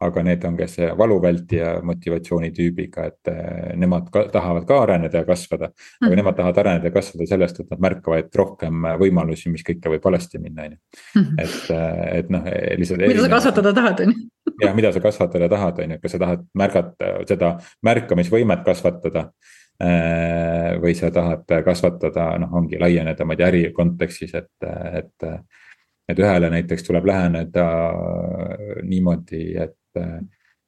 aga 0.00 0.22
need 0.22 0.44
on, 0.46 0.56
kes 0.58 0.76
valuvältija 0.98 1.72
motivatsiooni 1.86 2.50
tüübiga, 2.54 3.08
et 3.10 3.30
eh, 3.32 3.72
nemad 3.78 4.06
ka, 4.14 4.24
tahavad 4.32 4.66
ka 4.68 4.80
areneda 4.84 5.22
ja 5.22 5.26
kasvada. 5.26 5.70
aga 6.00 6.10
mm 6.10 6.18
nemad 6.18 6.34
tahavad 6.36 6.58
areneda 6.58 6.90
ja 6.90 6.94
kasvada 6.94 7.26
sellest, 7.30 7.60
et 7.60 7.70
nad 7.70 7.82
märkavad 7.82 8.34
rohkem 8.34 8.86
võimalusi, 8.98 9.50
mis 9.52 9.62
kõike 9.66 9.92
võib 9.92 10.04
valesti 10.04 10.38
minna, 10.42 10.64
on 10.66 10.72
ju. 10.72 10.78
Mhm. 11.20 11.38
et, 11.38 11.70
eh, 11.74 12.18
et 12.18 12.30
noh, 12.30 12.48
lihtsalt 12.78 13.04
mida 13.06 13.22
sa 13.22 13.30
kasvatada 13.34 13.72
tahad, 13.74 14.00
on 14.00 14.12
ju. 14.14 14.26
jah, 14.64 14.74
mida 14.74 14.92
sa 14.92 15.00
kasvatada 15.00 15.48
tahad, 15.48 15.78
on 15.84 15.94
ju, 15.94 16.00
kas 16.02 16.14
sa 16.14 16.22
tahad 16.24 16.44
märgata 16.54 17.12
seda 17.28 17.54
märkamisvõimet 17.82 18.66
kasvatada. 18.66 19.30
Äh, 19.78 20.74
või 20.82 20.94
sa 20.98 21.10
tahad 21.14 21.46
kasvatada, 21.64 22.32
noh, 22.42 22.54
ongi 22.58 22.80
laieneda, 22.82 23.24
ma 23.24 23.34
ei 23.34 23.38
tea, 23.38 23.50
äri 23.50 23.60
kontekstis, 23.74 24.34
et, 24.34 24.50
et. 25.02 25.28
et 26.08 26.18
ühele 26.18 26.48
näiteks 26.48 26.86
tuleb 26.86 27.04
läheneda 27.04 27.64
niimoodi, 28.82 29.42
et 29.60 29.77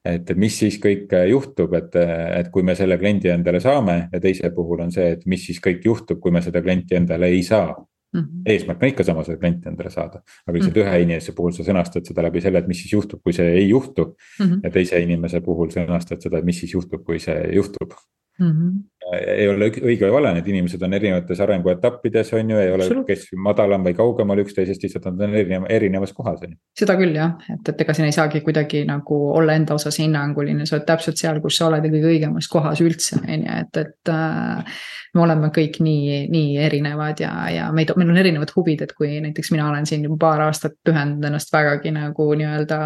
et, 0.04 0.30
et 0.30 0.36
mis 0.36 0.58
siis 0.62 0.78
kõik 0.82 1.12
juhtub, 1.28 1.74
et, 1.78 1.96
et 2.40 2.50
kui 2.52 2.64
me 2.66 2.74
selle 2.78 2.98
kliendi 2.98 3.32
endale 3.32 3.60
saame 3.60 4.02
ja 4.12 4.20
teise 4.20 4.50
puhul 4.56 4.84
on 4.86 4.92
see, 4.94 5.14
et 5.16 5.26
mis 5.26 5.46
siis 5.46 5.60
kõik 5.62 5.84
juhtub, 5.84 6.20
kui 6.20 6.34
me 6.34 6.42
seda 6.44 6.62
klienti 6.62 6.98
endale 6.98 7.30
ei 7.32 7.42
saa 7.46 7.72
mm. 8.12 8.20
-hmm. 8.20 8.42
eesmärk 8.46 8.82
on 8.82 8.88
ikka 8.88 9.04
sama, 9.04 9.24
seda 9.24 9.38
klienti 9.38 9.68
endale 9.68 9.90
saada, 9.90 10.22
aga 10.46 10.54
lihtsalt 10.56 10.76
mm 10.76 10.82
-hmm. 10.82 10.88
ühe 10.88 11.02
inimese 11.02 11.32
puhul 11.32 11.52
sa 11.52 11.62
sõnastad 11.62 12.06
seda 12.06 12.22
läbi 12.22 12.40
selle, 12.40 12.58
et 12.58 12.68
mis 12.68 12.82
siis 12.82 12.92
juhtub, 12.92 13.22
kui 13.22 13.32
see 13.32 13.50
ei 13.50 13.68
juhtu 13.68 14.04
mm. 14.04 14.46
-hmm. 14.46 14.60
ja 14.62 14.70
teise 14.70 15.00
inimese 15.00 15.40
puhul 15.40 15.68
sõnastad 15.68 16.20
seda, 16.20 16.38
et 16.38 16.44
mis 16.44 16.60
siis 16.60 16.74
juhtub, 16.74 17.04
kui 17.04 17.18
see 17.18 17.54
juhtub 17.54 17.92
mm. 18.38 18.50
-hmm 18.50 18.89
ei 19.16 19.48
ole 19.48 19.70
õige 19.70 20.06
või 20.06 20.12
vale, 20.14 20.32
need 20.36 20.48
inimesed 20.52 20.82
on 20.86 20.94
erinevates 20.94 21.40
arenguetappides, 21.42 22.32
on 22.38 22.52
ju, 22.52 22.60
ei 22.60 22.72
ole, 22.74 22.88
kes 23.08 23.26
madalam 23.34 23.84
või 23.86 23.96
kaugemal 23.98 24.42
üksteisest, 24.44 24.84
lihtsalt 24.86 25.08
nad 25.10 25.24
on 25.26 25.34
erineva, 25.34 25.70
erinevas 25.72 26.14
kohas, 26.16 26.44
on 26.46 26.54
ju. 26.54 26.58
seda 26.78 26.96
küll 27.00 27.16
jah, 27.18 27.34
et, 27.50 27.72
et 27.72 27.84
ega 27.84 27.96
siin 27.96 28.08
ei 28.08 28.14
saagi 28.16 28.42
kuidagi 28.46 28.84
nagu 28.88 29.20
olla 29.36 29.56
enda 29.58 29.74
osas 29.78 29.98
hinnanguline, 30.02 30.66
sa 30.68 30.78
oled 30.78 30.86
täpselt 30.88 31.20
seal, 31.20 31.42
kus 31.42 31.58
sa 31.60 31.68
oled 31.68 31.86
ja 31.86 31.92
kõige 31.92 32.14
õigemas 32.14 32.50
kohas 32.52 32.82
üldse, 32.84 33.18
on 33.20 33.46
ju, 33.46 33.58
et, 33.64 33.82
et 33.82 34.12
äh, 34.14 34.80
me 35.14 35.24
oleme 35.24 35.50
kõik 35.54 35.80
nii, 35.82 36.26
nii 36.30 36.58
erinevad 36.62 37.22
ja, 37.22 37.32
ja 37.50 37.68
meid, 37.74 37.90
meil 37.98 38.12
on 38.12 38.20
erinevad 38.20 38.52
huvid, 38.54 38.84
et 38.86 38.94
kui 38.94 39.18
näiteks 39.24 39.50
mina 39.54 39.66
olen 39.70 39.88
siin 39.88 40.04
juba 40.06 40.20
paar 40.28 40.44
aastat 40.46 40.76
pühendanud 40.86 41.26
ennast 41.26 41.50
vägagi 41.52 41.90
nagu 41.94 42.28
nii-öelda 42.38 42.78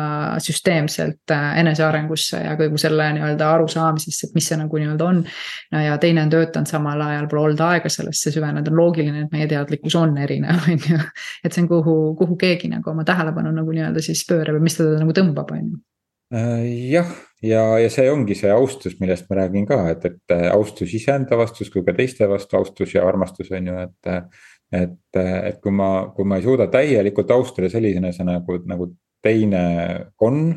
süsteemselt 0.44 1.34
äh, 1.34 1.58
enesearengusse 1.60 2.40
ja 2.46 2.56
kogu 2.60 2.80
selle 2.80 3.10
nii-öelda 3.18 3.50
arusaamisesse, 3.58 4.30
et 4.30 4.38
mis 4.38 4.48
see 4.48 4.60
nagu 4.60 4.80
nii-öelda 4.80 5.10
on. 5.10 5.22
no 5.74 5.84
ja 5.84 5.98
teine 6.00 6.13
on 6.22 6.30
töötanud 6.32 6.70
samal 6.70 7.00
ajal, 7.06 7.26
pole 7.30 7.48
olnud 7.48 7.62
aega 7.66 7.90
sellesse 7.92 8.32
süveneda, 8.34 8.70
on 8.72 8.78
loogiline, 8.80 9.24
et 9.24 9.34
meie 9.34 9.48
teadlikkus 9.50 9.96
on 10.00 10.16
erinev, 10.22 10.62
on 10.70 10.80
ju. 10.90 11.00
et 11.44 11.52
see 11.52 11.64
on, 11.64 11.70
kuhu, 11.70 11.96
kuhu 12.20 12.38
keegi 12.40 12.70
nagu 12.72 12.92
oma 12.92 13.06
tähelepanu 13.08 13.52
nagu 13.54 13.74
nii-öelda 13.74 14.04
siis 14.04 14.24
pöörab 14.28 14.58
ja 14.58 14.64
mis 14.64 14.78
teda 14.78 14.98
nagu 15.02 15.16
tõmbab, 15.16 15.54
on 15.56 15.68
ju 15.68 15.80
äh, 16.38 16.66
jah, 16.94 17.14
ja, 17.44 17.64
ja 17.82 17.92
see 17.92 18.08
ongi 18.12 18.36
see 18.38 18.52
austus, 18.54 18.98
millest 19.00 19.30
ma 19.30 19.42
räägin 19.42 19.68
ka, 19.70 19.80
et, 19.92 20.04
et 20.10 20.36
austus 20.52 20.94
iseenda 20.96 21.38
vastus 21.40 21.72
kui 21.72 21.84
ka 21.86 21.96
teiste 21.96 22.28
vastu, 22.30 22.58
austus 22.60 22.94
ja 22.96 23.06
armastus 23.08 23.52
on 23.54 23.72
ju, 23.72 23.86
et. 23.88 24.14
et, 24.74 25.00
et 25.14 25.58
kui 25.62 25.70
ma, 25.70 26.08
kui 26.16 26.26
ma 26.26 26.40
ei 26.40 26.42
suuda 26.42 26.64
täielikult 26.66 27.28
austada 27.30 27.68
sellisena 27.70 28.40
nagu, 28.40 28.56
nagu 28.66 28.88
teine 29.22 29.60
on 30.18 30.48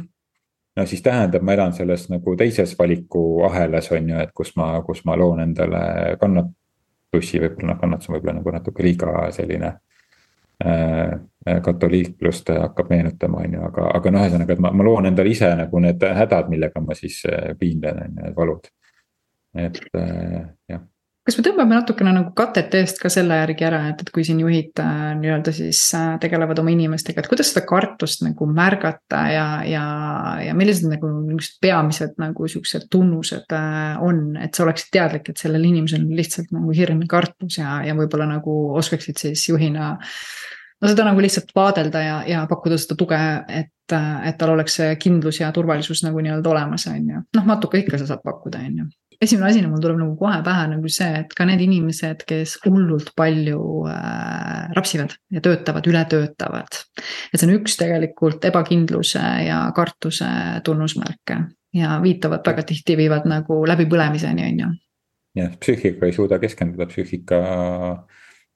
no 0.77 0.85
siis 0.85 1.01
tähendab, 1.01 1.43
ma 1.43 1.55
elan 1.57 1.73
selles 1.73 2.07
nagu 2.11 2.35
teises 2.37 2.75
valikuahelas 2.79 3.91
on 3.95 4.09
ju, 4.11 4.19
et 4.21 4.33
kus 4.35 4.53
ma, 4.59 4.69
kus 4.85 5.03
ma 5.05 5.17
loon 5.17 5.41
endale 5.43 5.81
kannatusi, 6.21 7.41
võib-olla 7.41 7.73
noh, 7.73 7.79
kannatus 7.81 8.09
on 8.09 8.17
võib-olla 8.17 8.37
nagu 8.39 8.53
natuke 8.57 8.85
liiga 8.85 9.15
selline 9.35 9.73
äh,. 10.65 11.17
katoliiklust 11.63 12.49
hakkab 12.51 12.89
meenutama, 12.91 13.39
on 13.45 13.53
ju, 13.55 13.63
aga, 13.69 13.87
aga 13.95 14.11
noh, 14.11 14.25
ühesõnaga, 14.25 14.57
et 14.57 14.61
ma, 14.65 14.73
ma 14.75 14.83
loon 14.83 15.07
endale 15.07 15.31
ise 15.31 15.53
nagu 15.55 15.79
need 15.79 16.03
hädad, 16.21 16.49
millega 16.51 16.81
ma 16.83 16.97
siis 16.97 17.21
äh, 17.29 17.53
piinlen, 17.59 18.03
on 18.03 18.13
ju, 18.13 18.25
need 18.25 18.35
valud. 18.35 18.69
et 19.57 19.81
äh, 19.95 20.43
jah 20.69 20.83
kas 21.27 21.35
me 21.35 21.43
tõmbame 21.43 21.75
natukene 21.75 22.13
nagu 22.15 22.29
katet 22.37 22.75
eest 22.79 23.01
ka 23.03 23.09
selle 23.11 23.35
järgi 23.41 23.65
ära, 23.67 23.81
et, 23.91 23.99
et 24.03 24.11
kui 24.15 24.23
siin 24.23 24.39
juhid 24.39 24.79
äh, 24.79 25.11
nii-öelda 25.19 25.51
siis 25.55 25.81
äh, 25.97 26.13
tegelevad 26.23 26.61
oma 26.61 26.71
inimestega, 26.71 27.19
et 27.19 27.27
kuidas 27.27 27.51
seda 27.51 27.65
kartust 27.67 28.23
nagu 28.23 28.47
märgata 28.47 29.23
ja, 29.33 29.47
ja, 29.67 29.85
ja 30.45 30.53
millised 30.55 30.87
nagu 30.87 31.09
niisugused 31.17 31.57
peamised 31.63 32.13
nagu 32.23 32.47
siuksed 32.47 32.87
tunnused 32.93 33.55
äh, 33.57 33.97
on, 34.07 34.21
et 34.39 34.55
sa 34.55 34.63
oleksid 34.63 34.93
teadlik, 34.95 35.27
et 35.27 35.41
sellel 35.43 35.67
inimesel 35.67 36.05
on 36.05 36.13
lihtsalt 36.15 36.53
nagu 36.55 36.75
hirm 36.77 37.03
ja 37.03 37.11
kartus 37.17 37.59
ja, 37.59 37.81
ja 37.83 37.95
võib-olla 37.97 38.29
nagu 38.37 38.55
oskaksid 38.79 39.19
siis 39.19 39.43
juhina 39.49 39.97
no 39.97 40.93
seda 40.93 41.09
nagu 41.09 41.23
lihtsalt 41.23 41.51
vaadelda 41.57 42.05
ja, 42.05 42.21
ja 42.29 42.45
pakkuda 42.47 42.77
seda 42.79 42.95
tuge, 42.99 43.19
et, 43.51 43.97
et 43.97 44.39
tal 44.39 44.53
oleks 44.55 44.79
see 44.79 44.95
kindlus 45.01 45.41
ja 45.41 45.51
turvalisus 45.51 46.05
nagu 46.07 46.23
nii-öelda 46.23 46.55
olemas, 46.55 46.87
on 46.87 47.11
ju. 47.17 47.25
noh, 47.35 47.51
natuke 47.51 47.83
ikka 47.83 47.99
sa 47.99 48.13
saad 48.13 48.23
pakkuda, 48.23 48.63
on 48.63 48.79
ju 48.85 48.87
esimene 49.21 49.49
asi, 49.49 49.63
mul 49.65 49.81
tuleb 49.81 49.99
nagu 49.99 50.15
kohe 50.19 50.39
pähe 50.45 50.67
nagu 50.71 50.91
see, 50.91 51.09
et 51.23 51.33
ka 51.37 51.45
need 51.49 51.61
inimesed, 51.65 52.23
kes 52.29 52.57
hullult 52.65 53.13
palju 53.17 53.61
äh, 53.89 54.67
rapsivad 54.77 55.15
ja 55.33 55.41
töötavad, 55.43 55.87
ületöötavad. 55.89 56.81
et 57.33 57.39
see 57.39 57.47
on 57.49 57.55
üks 57.57 57.77
tegelikult 57.79 58.45
ebakindluse 58.49 59.23
ja 59.47 59.63
kartuse 59.75 60.29
tunnusmärke 60.65 61.39
ja 61.77 61.97
viitavad 62.03 62.45
väga 62.45 62.65
tihti, 62.67 62.97
viivad 62.99 63.27
nagu 63.29 63.63
läbipõlemiseni, 63.69 64.45
on 64.51 64.63
ju. 64.63 64.71
jah, 65.41 65.51
psüühika 65.61 66.07
ei 66.07 66.15
suuda 66.15 66.39
keskenduda, 66.41 66.87
psüühika, 66.91 67.41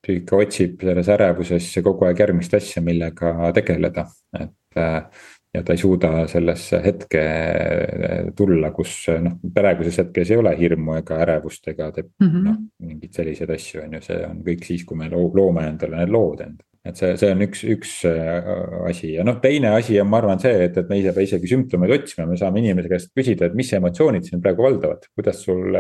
psüühika 0.05 0.41
otsib 0.45 0.81
selles 0.85 1.11
ärevuses 1.17 1.73
kogu 1.83 2.07
aeg 2.07 2.21
järgmist 2.25 2.53
asja, 2.57 2.85
millega 2.85 3.51
tegeleda, 3.57 4.07
et 4.37 4.81
äh, 4.81 5.27
ja 5.53 5.63
ta 5.67 5.75
ei 5.75 5.81
suuda 5.81 6.25
sellesse 6.31 6.79
hetke 6.83 7.21
eh, 7.21 8.31
tulla, 8.35 8.71
kus 8.75 8.95
noh, 9.21 9.37
praeguses 9.53 9.99
hetkes 9.99 10.31
ei 10.31 10.39
ole 10.39 10.53
hirmu 10.57 10.95
ega 11.01 11.19
ärevust 11.25 11.67
ega 11.73 11.89
teeb 11.95 12.11
mm 12.21 12.27
-hmm. 12.27 12.43
noh, 12.47 12.59
mingeid 12.87 13.15
selliseid 13.19 13.51
asju, 13.57 13.81
on 13.85 13.97
ju, 13.97 14.03
see 14.07 14.19
on 14.27 14.43
kõik 14.45 14.67
siis, 14.67 14.85
kui 14.87 14.97
me 14.97 15.09
loome 15.11 15.65
endale 15.67 15.97
need 15.97 16.13
lood 16.15 16.45
endale. 16.45 16.67
et 16.85 16.97
see, 16.97 17.17
see 17.17 17.31
on 17.31 17.43
üks, 17.45 17.63
üks 17.75 17.91
eh, 18.09 18.47
asi 18.87 19.13
ja 19.13 19.23
noh, 19.27 19.41
teine 19.41 19.75
asi 19.75 19.99
on, 20.01 20.07
ma 20.09 20.21
arvan, 20.21 20.39
see, 20.39 20.55
et, 20.69 20.77
et 20.77 20.89
me 20.89 20.97
ei 20.97 21.11
pea 21.11 21.27
isegi 21.27 21.51
sümptomeid 21.51 21.91
otsima, 21.99 22.25
me 22.25 22.37
saame 22.37 22.63
inimese 22.63 22.89
käest 22.89 23.11
küsida, 23.17 23.45
et 23.45 23.53
mis 23.53 23.73
emotsioonid 23.73 24.23
sind 24.23 24.41
praegu 24.41 24.63
valdavad, 24.63 25.05
kuidas 25.15 25.43
sul, 25.43 25.77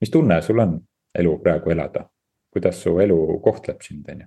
mis 0.00 0.10
tunne 0.14 0.40
sul 0.42 0.58
on 0.64 0.78
elu 1.18 1.38
praegu 1.42 1.74
elada. 1.74 2.08
kuidas 2.48 2.78
su 2.80 2.98
elu 3.00 3.40
kohtleb 3.44 3.82
sind, 3.82 4.08
on 4.08 4.20
ju 4.20 4.26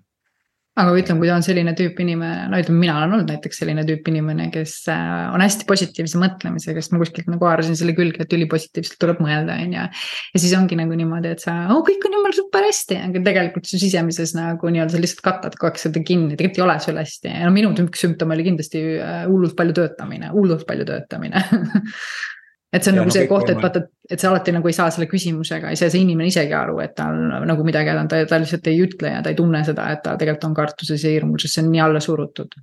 aga 0.80 0.94
ütleme, 0.96 1.20
kui 1.20 1.28
ta 1.28 1.36
on 1.36 1.44
selline 1.44 1.74
tüüp 1.76 1.98
inimene, 2.00 2.46
no 2.48 2.60
ütleme, 2.62 2.80
mina 2.80 2.94
olen 2.96 3.18
olnud 3.18 3.32
näiteks 3.34 3.60
selline 3.60 3.84
tüüp 3.88 4.08
inimene, 4.08 4.48
kes 4.54 4.76
äh, 4.94 5.28
on 5.36 5.44
hästi 5.44 5.68
positiivse 5.68 6.22
mõtlemisega, 6.22 6.80
sest 6.80 6.96
ma 6.96 7.02
kuskilt 7.02 7.28
nagu 7.32 7.48
haarasin 7.50 7.76
selle 7.80 7.96
külge, 7.98 8.24
et 8.24 8.36
ülipositiivselt 8.38 8.96
tuleb 9.02 9.20
mõelda, 9.24 9.58
on 9.60 9.76
ju. 9.76 9.86
ja 10.32 10.44
siis 10.44 10.56
ongi 10.56 10.80
nagu 10.80 10.96
niimoodi, 10.96 11.34
et 11.36 11.44
sa, 11.44 11.58
oh 11.76 11.84
kõik 11.88 12.08
on 12.08 12.16
jumala 12.16 12.38
super 12.38 12.68
hästi, 12.70 13.02
aga 13.10 13.24
tegelikult 13.28 13.68
su 13.68 13.82
sisemises 13.82 14.32
nagu 14.38 14.72
nii-öelda 14.72 14.96
sa 14.96 15.04
lihtsalt 15.04 15.26
katad 15.28 15.60
kogu 15.60 15.74
aeg 15.74 15.82
seda 15.84 16.06
kinni, 16.08 16.40
tegelikult 16.40 16.64
ei 16.64 16.68
ole 16.70 16.78
sul 16.88 17.02
hästi. 17.04 17.34
Ja 17.36 17.50
no 17.50 17.56
minu 17.56 17.76
sümptom 17.76 18.32
oli 18.32 18.48
kindlasti 18.48 18.86
äh, 18.96 19.24
hullult 19.28 19.58
palju 19.60 19.76
töötamine, 19.76 20.32
hullult 20.32 20.64
palju 20.70 20.88
töötamine 20.88 21.44
et 22.74 22.84
see 22.84 22.92
on 22.92 22.98
ja 22.98 23.04
nagu 23.04 23.12
no, 23.12 23.16
see 23.16 23.28
koht, 23.28 23.50
et 23.52 23.60
vaata, 23.62 23.84
et 24.10 24.22
sa 24.22 24.30
alati 24.32 24.54
nagu 24.56 24.70
ei 24.70 24.76
saa 24.76 24.90
selle 24.94 25.08
küsimusega, 25.12 25.72
ei 25.72 25.80
saa 25.80 25.92
see 25.92 26.04
inimene 26.06 26.32
isegi 26.32 26.56
aru, 26.56 26.80
et 26.84 26.96
tal 26.96 27.18
nagu 27.48 27.66
midagi 27.68 27.92
häda 27.92 28.06
on, 28.06 28.12
ta, 28.12 28.22
ta 28.30 28.40
lihtsalt 28.40 28.70
ei 28.72 28.80
ütle 28.86 29.12
ja 29.12 29.22
ta 29.24 29.34
ei 29.34 29.40
tunne 29.40 29.64
seda, 29.68 29.90
et 29.92 30.04
ta 30.06 30.16
tegelikult 30.20 30.50
on 30.50 30.58
kartuses 30.62 31.04
ja 31.04 31.12
hirmul, 31.12 31.42
sest 31.42 31.58
see 31.58 31.66
on 31.66 31.72
nii 31.74 31.84
alla 31.84 32.04
surutud. 32.04 32.56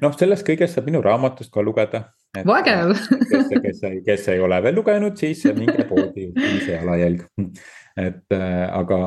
noh, 0.00 0.16
sellest 0.16 0.46
kõigest 0.48 0.78
saab 0.78 0.88
minu 0.88 1.04
raamatust 1.04 1.52
ka 1.52 1.64
lugeda. 1.64 2.06
Vägev 2.42 2.94
kes, 3.30 3.54
kes, 3.62 3.80
kes 4.06 4.28
ei 4.34 4.42
ole 4.42 4.60
veel 4.62 4.76
lugenud, 4.80 5.16
siis 5.20 5.44
minge 5.54 5.86
poodi, 5.88 6.30
see 6.34 6.74
jalajälg 6.74 7.26
et 7.94 8.34
äh, 8.34 8.64
aga, 8.74 8.98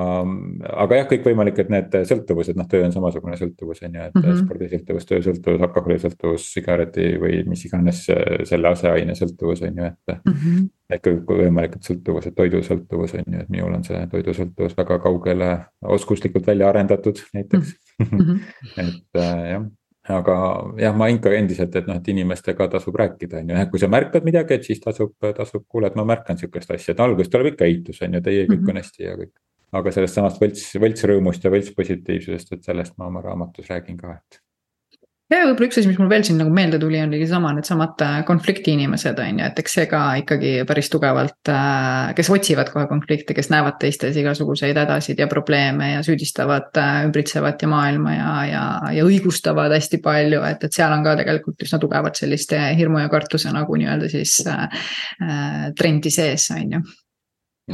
aga 0.84 1.00
jah, 1.02 1.08
kõikvõimalikud 1.10 1.72
need 1.74 1.96
sõltuvused, 2.08 2.56
noh, 2.56 2.68
töö 2.72 2.86
on 2.88 2.94
samasugune 2.96 3.36
sõltuvus 3.40 3.82
on 3.84 3.98
ju, 3.98 4.04
et 4.06 4.14
mm 4.16 4.24
-hmm. 4.24 4.46
spordisõltuvus, 4.46 5.08
töösõltuvus, 5.10 5.64
alkoholisõltuvus, 5.68 6.46
sigareti 6.54 7.10
või 7.20 7.42
mis 7.50 7.66
iganes 7.68 8.06
äh, 8.14 8.46
selle 8.48 8.72
aseaine 8.72 9.16
sõltuvus 9.20 9.64
on 9.68 9.82
ju, 9.82 9.90
et 9.92 10.16
mm. 10.16 10.34
-hmm. 10.34 10.70
et 10.90 11.04
kõikvõimalikud 11.04 11.84
sõltuvused, 11.84 12.36
toidusõltuvus 12.36 13.18
on 13.20 13.28
ju, 13.28 13.42
et 13.42 13.50
minul 13.50 13.76
on 13.76 13.84
see 13.84 14.08
toidusõltuvus 14.14 14.78
väga 14.78 15.00
kaugele 15.04 15.50
oskuslikult 15.82 16.48
välja 16.48 16.70
arendatud 16.70 17.20
näiteks 17.34 17.76
mm. 18.00 18.06
-hmm. 18.06 18.40
et 18.88 19.20
äh, 19.20 19.52
jah 19.52 19.68
aga 20.14 20.38
jah, 20.80 20.96
ma 20.96 21.10
ikka 21.12 21.34
endiselt, 21.36 21.76
et 21.76 21.88
noh, 21.90 21.98
et 22.00 22.08
inimestega 22.14 22.70
tasub 22.78 22.96
rääkida, 23.00 23.42
on 23.44 23.52
ju, 23.52 23.66
kui 23.74 23.82
sa 23.82 23.90
märkad 23.92 24.28
midagi, 24.28 24.56
et 24.56 24.70
siis 24.70 24.80
tasub, 24.84 25.14
tasub, 25.36 25.66
kuule, 25.68 25.92
et 25.92 26.00
ma 26.00 26.06
märkan 26.08 26.40
sihukest 26.40 26.72
asja, 26.76 26.96
et 26.96 27.04
alguses 27.04 27.32
tuleb 27.34 27.54
ikka 27.54 27.68
eitus, 27.68 28.02
on 28.08 28.16
ju, 28.16 28.24
teie 28.24 28.46
kõik 28.46 28.56
mm 28.56 28.64
-hmm. 28.64 28.70
on 28.76 28.82
hästi 28.84 29.04
ja 29.04 29.16
kõik. 29.20 29.36
aga 29.78 29.92
sellest 29.92 30.16
samast 30.16 30.42
võlts, 30.42 30.68
võltsrõõmust 30.80 31.44
ja 31.44 31.52
võltspositiivsusest, 31.52 32.54
et 32.54 32.64
sellest 32.64 32.98
ma 32.98 33.08
oma 33.08 33.22
raamatus 33.22 33.68
räägin 33.68 33.98
ka, 33.98 34.14
et 34.16 34.40
ja 35.32 35.40
võib-olla 35.44 35.68
üks 35.68 35.80
asi, 35.80 35.90
mis 35.90 35.98
mul 36.00 36.10
veel 36.12 36.24
siin 36.28 36.40
nagu 36.40 36.52
meelde 36.54 36.80
tuli, 36.82 37.00
oligi 37.04 37.28
sama 37.30 37.52
needsamad 37.56 38.04
äh, 38.06 38.16
konflikti 38.28 38.74
inimesed 38.78 39.20
on 39.24 39.42
ju, 39.42 39.50
et 39.50 39.60
eks 39.62 39.76
see 39.80 39.90
ka 39.92 40.02
ikkagi 40.22 40.54
päris 40.70 40.90
tugevalt, 40.94 41.52
äh, 41.52 42.14
kes 42.18 42.32
otsivad 42.34 42.72
kohe 42.74 42.88
konflikte, 42.90 43.36
kes 43.38 43.52
näevad 43.54 43.80
teistes 43.82 44.18
igasuguseid 44.22 44.80
hädasid 44.80 45.20
ja 45.20 45.28
probleeme 45.32 45.92
ja 45.96 46.02
süüdistavad 46.08 46.80
äh, 46.80 47.04
ümbritsevat 47.10 47.66
ja 47.66 47.72
maailma 47.72 48.16
ja, 48.16 48.32
ja, 48.52 48.64
ja 49.00 49.06
õigustavad 49.08 49.76
hästi 49.76 50.02
palju, 50.06 50.42
et, 50.48 50.64
et 50.64 50.80
seal 50.80 50.96
on 50.96 51.06
ka 51.06 51.18
tegelikult 51.20 51.68
üsna 51.68 51.82
tugevalt 51.84 52.20
sellist 52.20 52.56
hirmu 52.56 53.04
ja 53.04 53.12
kartuse 53.12 53.52
nagu 53.56 53.80
nii-öelda 53.80 54.12
siis 54.12 54.40
äh, 54.48 54.68
trendi 55.78 56.14
sees, 56.14 56.52
on 56.56 56.78
ju. 56.80 56.84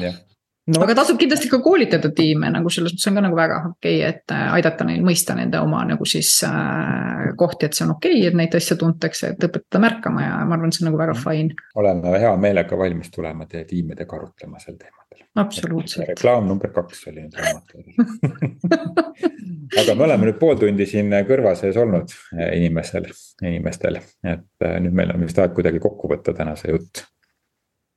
jah 0.01 0.21
no.. 0.67 0.81
aga 0.85 0.95
tasub 0.97 1.19
kindlasti 1.19 1.49
ka 1.51 1.59
koolitada 1.63 2.11
tiime 2.15 2.49
nagu 2.53 2.71
selles 2.73 2.95
mõttes 2.95 3.09
on 3.09 3.17
ka 3.17 3.23
nagu 3.25 3.37
väga 3.37 3.59
okei 3.71 3.97
okay,, 3.99 4.09
et 4.13 4.35
äh, 4.35 4.45
aidata 4.57 4.87
neil 4.87 5.03
mõista 5.05 5.35
nende 5.37 5.59
oma 5.63 5.83
nagu 5.87 6.07
siis 6.09 6.31
äh, 6.47 7.31
kohti, 7.39 7.67
et 7.67 7.77
see 7.77 7.85
on 7.87 7.95
okei 7.97 8.17
okay,, 8.17 8.31
et 8.31 8.39
neid 8.39 8.57
asju 8.59 8.79
tuntakse, 8.81 9.33
et 9.33 9.47
õpetada 9.49 9.83
märkama 9.83 10.25
ja 10.25 10.33
ma 10.47 10.57
arvan, 10.57 10.71
et 10.71 10.77
see 10.77 10.85
on 10.85 10.91
nagu 10.91 11.01
väga 11.01 11.17
fine. 11.19 11.57
oleme 11.79 12.17
hea 12.23 12.33
meelega 12.47 12.79
valmis 12.79 13.11
tulema 13.13 13.47
teie 13.49 13.65
tiimidega 13.69 14.19
arutlema 14.19 14.61
sel 14.63 14.77
teemadel. 14.79 15.27
absoluutselt. 15.43 16.13
reklaam 16.13 16.47
number 16.47 16.71
kaks 16.75 17.07
oli 17.11 17.27
nüüd 17.27 17.39
raamatul 17.39 17.81
aga 19.83 19.95
me 19.95 20.07
oleme 20.07 20.29
nüüd 20.29 20.39
pool 20.39 20.59
tundi 20.61 20.87
siin 20.89 21.11
kõrva 21.27 21.55
sees 21.59 21.77
olnud 21.79 22.13
äh, 22.37 22.53
inimesel, 22.59 23.09
inimestel, 23.43 23.99
et 24.23 24.47
äh, 24.63 24.77
nüüd 24.83 24.95
meil 24.95 25.11
on 25.15 25.27
vist 25.27 25.39
aeg 25.43 25.55
kuidagi 25.57 25.83
kokku 25.83 26.11
võtta 26.11 26.35
tänase 26.37 26.71
jutt 26.71 27.03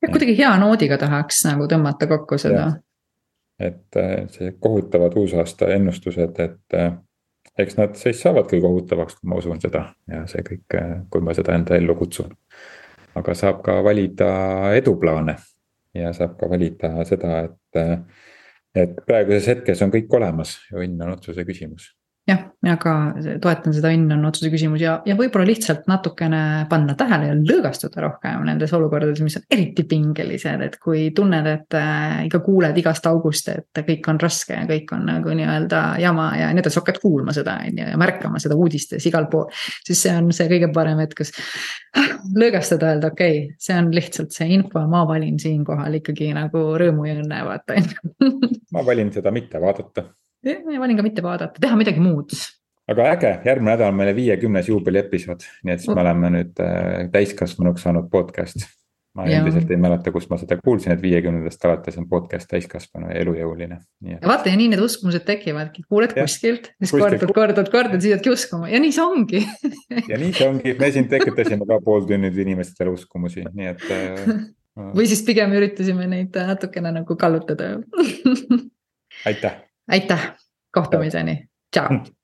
kuidagi 0.04 0.36
hea 0.38 0.52
noodiga 0.60 0.98
tahaks 1.00 1.44
nagu 1.48 1.66
tõmmata 1.70 2.08
kokku 2.10 2.38
seda. 2.38 2.72
et 3.58 3.96
äh, 3.96 4.26
see 4.28 4.52
kohutavad 4.60 5.16
uusaasta 5.16 5.70
ennustused, 5.72 6.40
et 6.44 6.74
äh, 6.76 6.92
eks 7.58 7.78
nad 7.78 7.94
siis 7.96 8.20
saavadki 8.20 8.60
kohutavaks, 8.60 9.16
kui 9.16 9.30
ma 9.30 9.38
usun 9.40 9.60
seda 9.60 9.86
ja 10.10 10.26
see 10.28 10.44
kõik, 10.44 10.66
äh, 10.76 10.96
kui 11.10 11.24
ma 11.24 11.34
seda 11.34 11.56
enda 11.56 11.76
ellu 11.76 11.96
kutsun. 11.96 12.36
aga 13.16 13.34
saab 13.34 13.62
ka 13.64 13.78
valida 13.84 14.30
eduplaane 14.76 15.36
ja 15.94 16.12
saab 16.12 16.36
ka 16.40 16.50
valida 16.50 16.92
seda, 17.08 17.38
et, 17.48 18.10
et 18.74 18.98
praeguses 19.06 19.48
hetkes 19.54 19.82
on 19.82 19.94
kõik 19.94 20.12
olemas 20.20 20.58
ja 20.70 20.82
õnn 20.82 21.00
on 21.00 21.16
otsuse 21.16 21.44
küsimus 21.48 21.94
ka 22.80 22.92
toetan 23.42 23.74
seda 23.76 23.90
õnn 23.94 24.14
on 24.16 24.24
otsuse 24.28 24.50
küsimus 24.50 24.80
ja, 24.82 24.96
ja 25.06 25.14
võib-olla 25.18 25.46
lihtsalt 25.48 25.84
natukene 25.90 26.66
panna 26.70 26.96
tähele 26.98 27.28
ja 27.28 27.36
lõõgastuda 27.36 28.02
rohkem 28.02 28.46
nendes 28.48 28.72
olukordades, 28.76 29.20
mis 29.24 29.36
on 29.38 29.44
eriti 29.52 29.84
pingelised, 29.88 30.64
et 30.64 30.78
kui 30.82 31.10
tunned, 31.16 31.46
et 31.46 31.76
äh, 31.78 32.24
ikka 32.26 32.40
kuuled 32.46 32.78
igast 32.80 33.06
august, 33.10 33.52
et 33.52 33.82
kõik 33.86 34.10
on 34.10 34.20
raske 34.22 34.56
ja 34.56 34.64
kõik 34.68 34.92
on 34.96 35.06
nagu 35.10 35.36
nii-öelda 35.36 35.84
jama 36.02 36.30
ja 36.40 36.50
nii 36.50 36.64
edasi, 36.64 36.80
hakkad 36.80 37.00
kuulma 37.04 37.36
seda 37.36 37.58
on 37.62 37.82
ju 37.82 37.88
ja 37.92 38.00
märkama 38.00 38.42
seda 38.42 38.58
uudistes 38.58 39.06
igal 39.06 39.28
pool. 39.30 39.46
siis 39.86 40.02
see 40.06 40.16
on 40.16 40.32
see 40.34 40.50
kõige 40.50 40.72
parem 40.74 41.04
hetk, 41.04 41.22
kus 41.22 41.32
lõõgastada, 42.40 42.94
öelda 42.94 43.12
okei 43.14 43.40
okay,, 43.44 43.56
see 43.62 43.78
on 43.78 43.92
lihtsalt 43.94 44.34
see 44.34 44.50
info, 44.56 44.82
ma 44.90 45.06
valin 45.08 45.38
siinkohal 45.42 46.00
ikkagi 46.00 46.32
nagu 46.36 46.68
rõõmu 46.80 47.08
ja 47.08 47.18
õnne 47.20 47.42
vaata 47.46 47.78
on 47.78 47.90
ju. 47.92 48.36
ma 48.74 48.86
valin 48.86 49.12
seda 49.14 49.32
mitte 49.34 49.60
vaadata 49.62 50.08
ma 50.66 50.78
valin 50.84 51.00
ka 51.00 51.06
mitte 51.06 51.24
vaadata, 51.24 51.60
teha 51.62 51.76
midagi 51.78 52.02
muud. 52.02 52.34
aga 52.86 53.10
äge, 53.16 53.34
järgmine 53.48 53.72
nädal 53.72 53.90
on 53.90 53.98
meile 53.98 54.14
viiekümnes 54.16 54.70
juubeliepisood, 54.70 55.44
nii 55.66 55.74
et 55.74 55.82
siis 55.82 55.94
me 55.94 56.02
oleme 56.04 56.32
nüüd 56.38 56.62
äh, 56.62 57.06
täiskasvanuks 57.12 57.86
saanud 57.86 58.10
podcast. 58.12 58.66
ma 59.16 59.24
ja. 59.24 59.38
endiselt 59.40 59.70
ei 59.72 59.78
mäleta, 59.80 60.12
kus 60.12 60.26
ma 60.28 60.36
seda 60.36 60.58
kuulsin, 60.60 60.92
et 60.92 61.00
viiekümnendast 61.00 61.62
alates 61.64 61.96
on 61.96 62.04
podcast 62.10 62.50
täiskasvanu 62.50 63.08
ja 63.08 63.22
elujõuline. 63.22 63.78
ja 64.10 64.18
vaata 64.22 64.52
ja 64.52 64.58
nii 64.60 64.68
need 64.74 64.82
uskumused 64.84 65.24
tekivadki, 65.24 65.86
kuuled 65.88 66.12
ja. 66.12 66.26
kuskilt, 66.26 66.68
siis 66.82 66.92
kordad, 66.92 67.24
kordad, 67.32 67.70
kordad, 67.72 67.96
siis 68.00 68.12
jäädki 68.12 68.34
uskuma 68.34 68.68
ja 68.68 68.82
nii 68.82 68.92
see 68.92 69.06
ongi 69.06 69.40
ja 70.12 70.20
nii 70.20 70.34
see 70.36 70.50
ongi, 70.50 70.76
me 70.78 70.92
siin 70.92 71.08
tekitasime 71.10 71.66
ka 71.66 71.80
pooltünnid 71.88 72.38
inimestele 72.44 72.92
uskumusi, 72.92 73.48
nii 73.56 73.72
et 73.72 73.88
äh, 73.88 74.30
või 74.96 75.06
siis 75.08 75.22
pigem 75.26 75.54
üritasime 75.56 76.06
neid 76.10 76.36
natukene 76.36 76.92
nagu 76.98 77.16
kallutada 77.18 77.76
aitäh 79.28 79.62
aitäh, 79.88 80.34
kohtumiseni, 80.70 81.48
tšau. 81.70 82.15